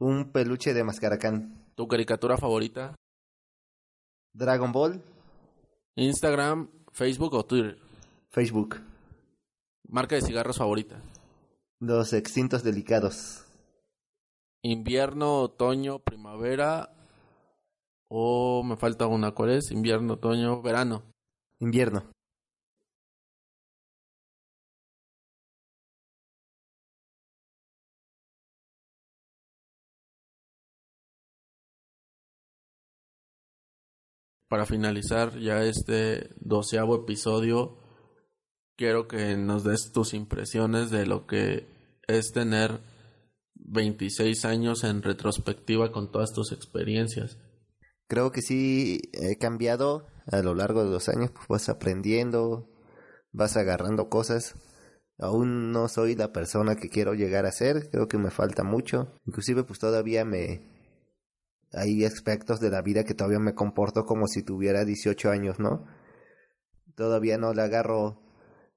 un 0.00 0.32
peluche 0.32 0.74
de 0.74 0.82
mascaracán, 0.84 1.64
¿Tu 1.76 1.86
caricatura 1.86 2.36
favorita? 2.36 2.94
Dragon 4.34 4.72
Ball, 4.72 5.00
¿Instagram, 5.96 6.68
Facebook 6.92 7.34
o 7.34 7.44
Twitter? 7.44 7.78
Facebook, 8.30 8.80
¿Marca 9.88 10.14
de 10.16 10.22
cigarros 10.22 10.58
favorita? 10.58 11.02
los 11.80 12.12
extintos 12.12 12.62
delicados, 12.62 13.44
¿Invierno, 14.64 15.40
otoño, 15.40 15.98
primavera? 15.98 16.94
¿O 18.08 18.62
me 18.62 18.76
falta 18.76 19.06
una? 19.08 19.32
¿Cuál 19.32 19.50
es? 19.50 19.70
¿Invierno, 19.72 20.14
otoño, 20.14 20.62
verano? 20.62 21.02
invierno, 21.58 22.04
Para 34.48 34.66
finalizar 34.66 35.38
ya 35.38 35.64
este 35.64 36.28
doceavo 36.38 36.94
episodio, 36.96 37.78
quiero 38.82 39.06
que 39.06 39.36
nos 39.36 39.62
des 39.62 39.92
tus 39.92 40.12
impresiones 40.12 40.90
de 40.90 41.06
lo 41.06 41.24
que 41.28 41.68
es 42.08 42.32
tener 42.32 42.80
26 43.54 44.44
años 44.44 44.82
en 44.82 45.02
retrospectiva 45.02 45.92
con 45.92 46.10
todas 46.10 46.32
tus 46.32 46.50
experiencias. 46.50 47.38
Creo 48.08 48.32
que 48.32 48.42
sí 48.42 49.00
he 49.12 49.38
cambiado 49.38 50.08
a 50.26 50.42
lo 50.42 50.56
largo 50.56 50.82
de 50.82 50.90
los 50.90 51.08
años, 51.08 51.30
pues 51.30 51.46
vas 51.46 51.68
aprendiendo, 51.68 52.68
vas 53.30 53.56
agarrando 53.56 54.08
cosas, 54.08 54.56
aún 55.16 55.70
no 55.70 55.86
soy 55.86 56.16
la 56.16 56.32
persona 56.32 56.74
que 56.74 56.88
quiero 56.88 57.14
llegar 57.14 57.46
a 57.46 57.52
ser, 57.52 57.88
creo 57.88 58.08
que 58.08 58.18
me 58.18 58.32
falta 58.32 58.64
mucho. 58.64 59.14
Inclusive 59.26 59.62
pues 59.62 59.78
todavía 59.78 60.24
me 60.24 60.72
hay 61.72 62.04
aspectos 62.04 62.58
de 62.58 62.70
la 62.70 62.82
vida 62.82 63.04
que 63.04 63.14
todavía 63.14 63.38
me 63.38 63.54
comporto 63.54 64.06
como 64.06 64.26
si 64.26 64.42
tuviera 64.42 64.84
18 64.84 65.30
años, 65.30 65.60
¿no? 65.60 65.86
Todavía 66.96 67.38
no 67.38 67.54
le 67.54 67.62
agarro 67.62 68.22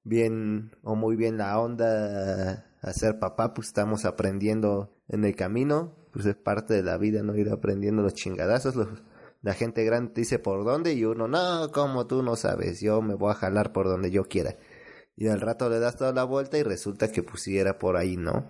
bien 0.06 0.72
o 0.84 0.96
muy 0.96 1.18
bien 1.18 1.38
la 1.38 1.60
onda 1.60 2.66
a 2.82 2.94
ser 2.94 3.20
papá, 3.20 3.54
pues 3.54 3.68
estamos 3.68 4.06
aprendiendo 4.06 4.96
en 5.10 5.26
el 5.26 5.36
camino, 5.36 5.96
pues 6.14 6.26
es 6.26 6.36
parte 6.36 6.74
de 6.74 6.84
la 6.84 6.98
vida, 6.98 7.24
¿no? 7.24 7.36
Ir 7.36 7.50
aprendiendo 7.50 8.02
los 8.02 8.14
chingadazos, 8.14 8.76
los, 8.76 8.88
la 9.42 9.54
gente 9.54 9.84
grande 9.84 10.14
dice 10.16 10.40
por 10.40 10.64
dónde 10.64 10.94
y 10.94 11.04
uno, 11.04 11.28
no, 11.28 11.72
como 11.72 12.08
tú 12.08 12.24
no 12.24 12.36
sabes, 12.36 12.80
yo 12.80 13.02
me 13.02 13.16
voy 13.16 13.32
a 13.32 13.36
jalar 13.36 13.74
por 13.74 13.88
donde 13.88 14.12
yo 14.12 14.24
quiera. 14.26 14.56
Y 15.18 15.28
al 15.28 15.42
rato 15.42 15.70
le 15.70 15.80
das 15.80 15.98
toda 15.98 16.14
la 16.14 16.24
vuelta 16.24 16.58
y 16.58 16.64
resulta 16.64 17.12
que 17.12 17.24
pues 17.24 17.44
sí 17.44 17.58
era 17.58 17.78
por 17.80 17.98
ahí, 17.98 18.18
¿no? 18.18 18.46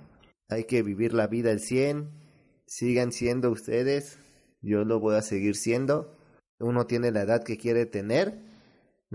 Hay 0.50 0.66
que 0.66 0.84
vivir 0.84 1.14
la 1.14 1.28
vida 1.28 1.52
al 1.52 1.60
100, 1.60 2.10
sigan 2.68 3.12
siendo 3.12 3.50
ustedes, 3.52 4.20
yo 4.62 4.84
lo 4.84 5.00
voy 5.00 5.16
a 5.16 5.22
seguir 5.22 5.56
siendo. 5.56 6.12
Uno 6.60 6.86
tiene 6.88 7.12
la 7.12 7.22
edad 7.22 7.44
que 7.44 7.58
quiere 7.58 7.86
tener. 7.86 8.42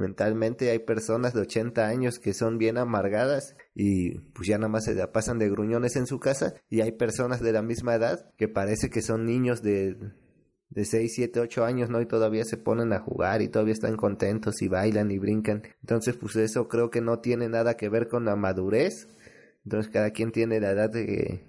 Mentalmente 0.00 0.70
hay 0.70 0.80
personas 0.80 1.34
de 1.34 1.42
80 1.42 1.86
años 1.86 2.18
que 2.18 2.34
son 2.34 2.58
bien 2.58 2.78
amargadas 2.78 3.54
y 3.74 4.18
pues 4.32 4.48
ya 4.48 4.58
nada 4.58 4.68
más 4.68 4.84
se 4.84 4.94
pasan 5.08 5.38
de 5.38 5.48
gruñones 5.48 5.94
en 5.96 6.06
su 6.06 6.18
casa 6.18 6.54
y 6.68 6.80
hay 6.80 6.92
personas 6.92 7.40
de 7.40 7.52
la 7.52 7.62
misma 7.62 7.94
edad 7.94 8.32
que 8.36 8.48
parece 8.48 8.90
que 8.90 9.02
son 9.02 9.26
niños 9.26 9.62
de 9.62 9.96
de 10.70 10.84
6, 10.84 11.12
7, 11.14 11.40
8 11.40 11.64
años, 11.64 11.90
¿no? 11.90 12.00
Y 12.00 12.06
todavía 12.06 12.44
se 12.44 12.56
ponen 12.56 12.92
a 12.92 13.00
jugar 13.00 13.42
y 13.42 13.48
todavía 13.48 13.74
están 13.74 13.96
contentos 13.96 14.62
y 14.62 14.68
bailan 14.68 15.10
y 15.10 15.18
brincan. 15.18 15.62
Entonces, 15.80 16.16
pues 16.16 16.36
eso 16.36 16.68
creo 16.68 16.90
que 16.90 17.00
no 17.00 17.18
tiene 17.18 17.48
nada 17.48 17.76
que 17.76 17.88
ver 17.88 18.08
con 18.08 18.24
la 18.24 18.36
madurez. 18.36 19.08
Entonces, 19.64 19.92
cada 19.92 20.10
quien 20.10 20.30
tiene 20.30 20.60
la 20.60 20.70
edad 20.70 20.92
que, 20.92 21.44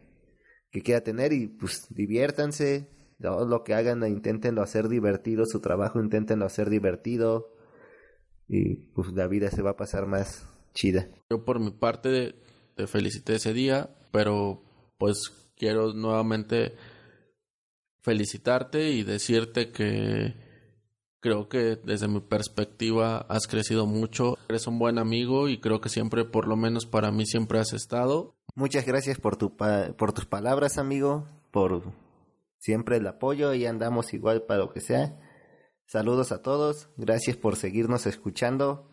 que 0.72 0.82
quiera 0.82 1.02
tener 1.02 1.34
y 1.34 1.48
pues 1.48 1.88
diviértanse. 1.90 2.90
Todo 3.22 3.48
lo 3.48 3.64
que 3.64 3.76
hagan, 3.76 4.04
inténtenlo 4.08 4.64
hacer 4.64 4.90
divertido. 4.90 5.46
Su 5.46 5.62
trabajo, 5.62 6.02
inténtenlo 6.02 6.46
hacer 6.46 6.72
divertido. 6.72 7.51
Y 8.54 8.76
pues 8.76 9.14
la 9.14 9.28
vida 9.28 9.50
se 9.50 9.62
va 9.62 9.72
a 9.72 9.78
pasar 9.78 10.08
más 10.08 10.46
chida. 10.74 11.08
Yo 11.30 11.46
por 11.46 11.62
mi 11.62 11.72
parte 11.72 12.36
te 12.76 12.86
felicité 12.86 13.36
ese 13.36 13.54
día, 13.54 13.96
pero 14.12 14.62
pues 14.98 15.32
quiero 15.56 15.94
nuevamente 15.94 16.76
felicitarte 18.02 18.90
y 18.90 19.04
decirte 19.04 19.72
que 19.72 20.34
creo 21.22 21.48
que 21.48 21.78
desde 21.78 22.10
mi 22.10 22.20
perspectiva 22.20 23.20
has 23.30 23.48
crecido 23.48 23.86
mucho, 23.86 24.38
eres 24.50 24.68
un 24.68 24.80
buen 24.80 24.98
amigo 24.98 25.48
y 25.48 25.62
creo 25.62 25.80
que 25.80 25.88
siempre, 25.88 26.26
por 26.26 26.46
lo 26.46 26.58
menos 26.58 26.86
para 26.86 27.10
mí, 27.10 27.26
siempre 27.26 27.58
has 27.58 27.72
estado. 27.72 28.36
Muchas 28.54 28.86
gracias 28.86 29.18
por, 29.18 29.38
tu 29.38 29.56
pa 29.56 29.94
por 29.98 30.12
tus 30.12 30.26
palabras, 30.26 30.78
amigo, 30.78 31.26
por 31.52 31.84
siempre 32.60 32.98
el 32.98 33.08
apoyo 33.08 33.54
y 33.54 33.66
andamos 33.66 34.14
igual 34.14 34.42
para 34.44 34.60
lo 34.60 34.74
que 34.74 34.82
sea. 34.82 35.18
Saludos 35.92 36.32
a 36.32 36.42
todos, 36.42 36.88
gracias 36.96 37.36
por 37.36 37.58
seguirnos 37.58 38.06
escuchando, 38.06 38.90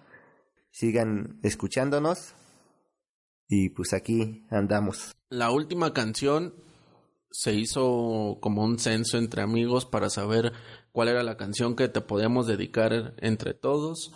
sigan 0.73 1.39
escuchándonos 1.45 2.35
y 3.47 3.69
pues 3.69 3.93
aquí 3.93 4.45
andamos. 4.51 5.15
La 5.29 5.53
última 5.53 5.95
canción 5.95 6.57
se 7.31 7.55
hizo 7.55 8.39
como 8.41 8.65
un 8.65 8.81
censo 8.81 9.17
entre 9.17 9.43
amigos 9.43 9.87
para 9.87 10.11
saber 10.11 10.53
cuál 10.91 11.07
era 11.07 11.23
la 11.23 11.37
canción 11.37 11.77
que 11.77 11.87
te 11.87 12.01
podíamos 12.01 12.49
dedicar 12.49 13.15
entre 13.19 13.55
todos, 13.55 14.11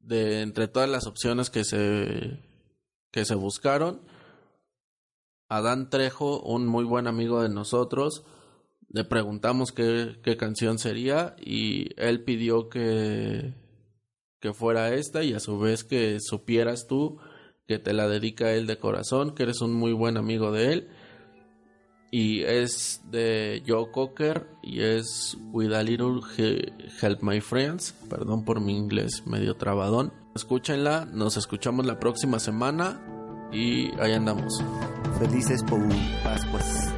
de 0.00 0.42
entre 0.42 0.66
todas 0.66 0.90
las 0.90 1.06
opciones 1.06 1.48
que 1.48 1.62
se 1.62 2.40
que 3.12 3.24
se 3.24 3.36
buscaron. 3.36 4.00
Adán 5.48 5.90
Trejo, 5.90 6.40
un 6.40 6.66
muy 6.66 6.82
buen 6.82 7.06
amigo 7.06 7.40
de 7.40 7.50
nosotros, 7.50 8.24
le 8.90 9.04
preguntamos 9.04 9.72
qué, 9.72 10.18
qué 10.22 10.36
canción 10.36 10.78
sería 10.78 11.36
y 11.40 11.88
él 11.96 12.24
pidió 12.24 12.68
que, 12.68 13.54
que 14.40 14.52
fuera 14.52 14.94
esta 14.94 15.22
y 15.22 15.32
a 15.32 15.40
su 15.40 15.58
vez 15.58 15.84
que 15.84 16.18
supieras 16.20 16.86
tú 16.88 17.18
que 17.66 17.78
te 17.78 17.92
la 17.92 18.08
dedica 18.08 18.52
él 18.52 18.66
de 18.66 18.78
corazón, 18.78 19.34
que 19.34 19.44
eres 19.44 19.60
un 19.60 19.72
muy 19.72 19.92
buen 19.92 20.16
amigo 20.16 20.50
de 20.50 20.72
él 20.72 20.88
y 22.10 22.42
es 22.42 23.00
de 23.10 23.62
Joe 23.66 23.90
Cocker 23.92 24.48
y 24.62 24.80
es 24.80 25.36
With 25.52 25.72
a 25.72 25.82
Little 25.82 26.20
Help 26.36 27.22
My 27.22 27.40
Friends. 27.40 27.94
Perdón 28.08 28.44
por 28.44 28.60
mi 28.60 28.76
inglés 28.76 29.22
medio 29.26 29.54
trabadón. 29.54 30.12
Escúchenla, 30.34 31.04
nos 31.04 31.36
escuchamos 31.36 31.86
la 31.86 32.00
próxima 32.00 32.40
semana 32.40 33.00
y 33.52 33.92
ahí 34.00 34.12
andamos. 34.12 34.62
Felices 35.20 35.62
por 35.62 35.80
Pascuas. 36.24 36.92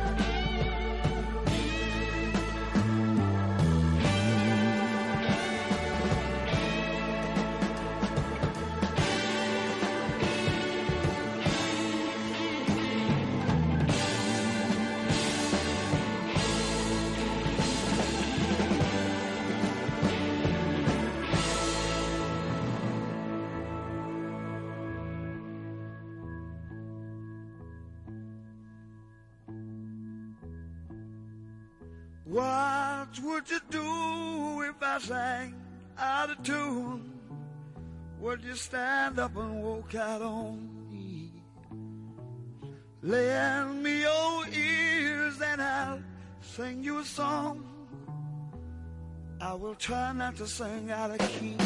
I 49.45 49.55
will 49.55 49.75
try 49.75 50.13
not 50.13 50.37
to 50.37 50.47
sing 50.47 50.89
out 50.93 51.11
of 51.11 51.19
key. 51.19 51.57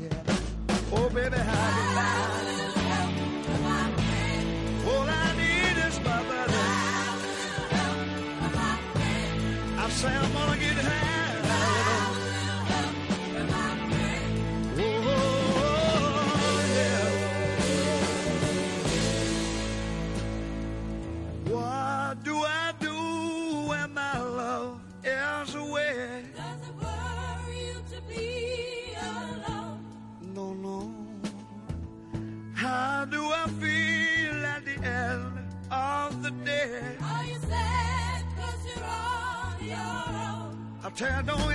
Yeah. 0.00 0.36
Oh, 0.92 1.10
baby, 1.10 1.36
how 1.36 1.68
do 1.74 2.10
All 4.90 5.06
I 5.06 5.36
need 5.36 5.76
is 5.86 5.98
my 6.00 6.22
brother. 6.24 6.64
I 9.76 9.90
say 9.90 10.08
I'm 10.08 10.32
gonna 10.32 10.58
get 10.58 10.76
high. 10.76 11.07
tear 40.98 41.22
down 41.22 41.47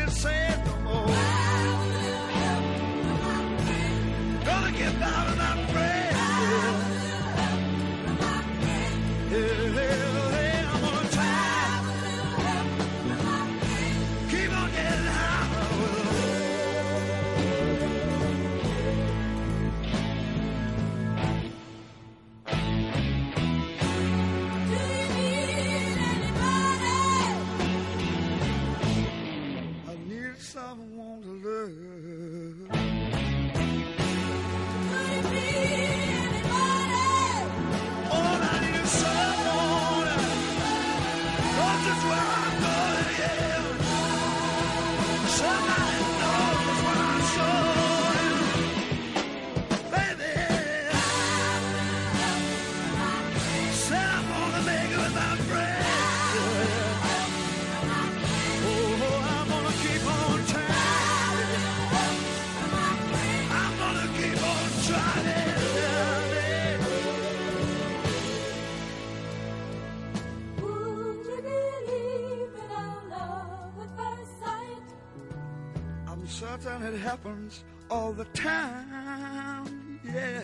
it 76.84 77.00
happens 77.00 77.64
all 77.90 78.12
the 78.12 78.26
time. 78.26 80.00
Yeah. 80.04 80.42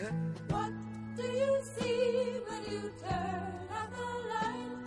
What 0.49 0.71
do 1.17 1.23
you 1.23 1.57
see 1.75 2.39
when 2.47 2.61
you 2.71 2.91
turn 3.03 3.53
out 3.77 3.89
the 3.91 4.09
light? 4.31 4.77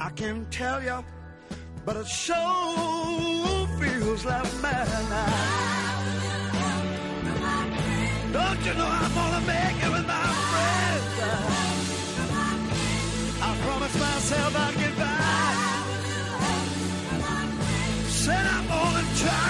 I 0.00 0.10
can't 0.10 0.50
tell 0.50 0.82
you, 0.82 1.04
but 1.84 1.96
it 1.96 2.08
sure 2.08 3.66
feels 3.78 4.24
like 4.24 4.52
madness. 4.62 5.70
Don't 8.32 8.60
you 8.66 8.74
know 8.74 8.90
I'm 9.02 9.14
gonna 9.14 9.46
make 9.46 9.78
it 9.86 9.90
with 9.96 10.06
my 10.06 10.26
friends? 10.50 11.14
I 13.42 13.56
promised 13.64 13.98
myself 13.98 14.56
I'd 14.64 14.74
get 14.82 14.94
by. 14.98 15.40
Said 18.08 18.46
I'm 18.46 18.66
gonna 18.68 19.04
try 19.22 19.49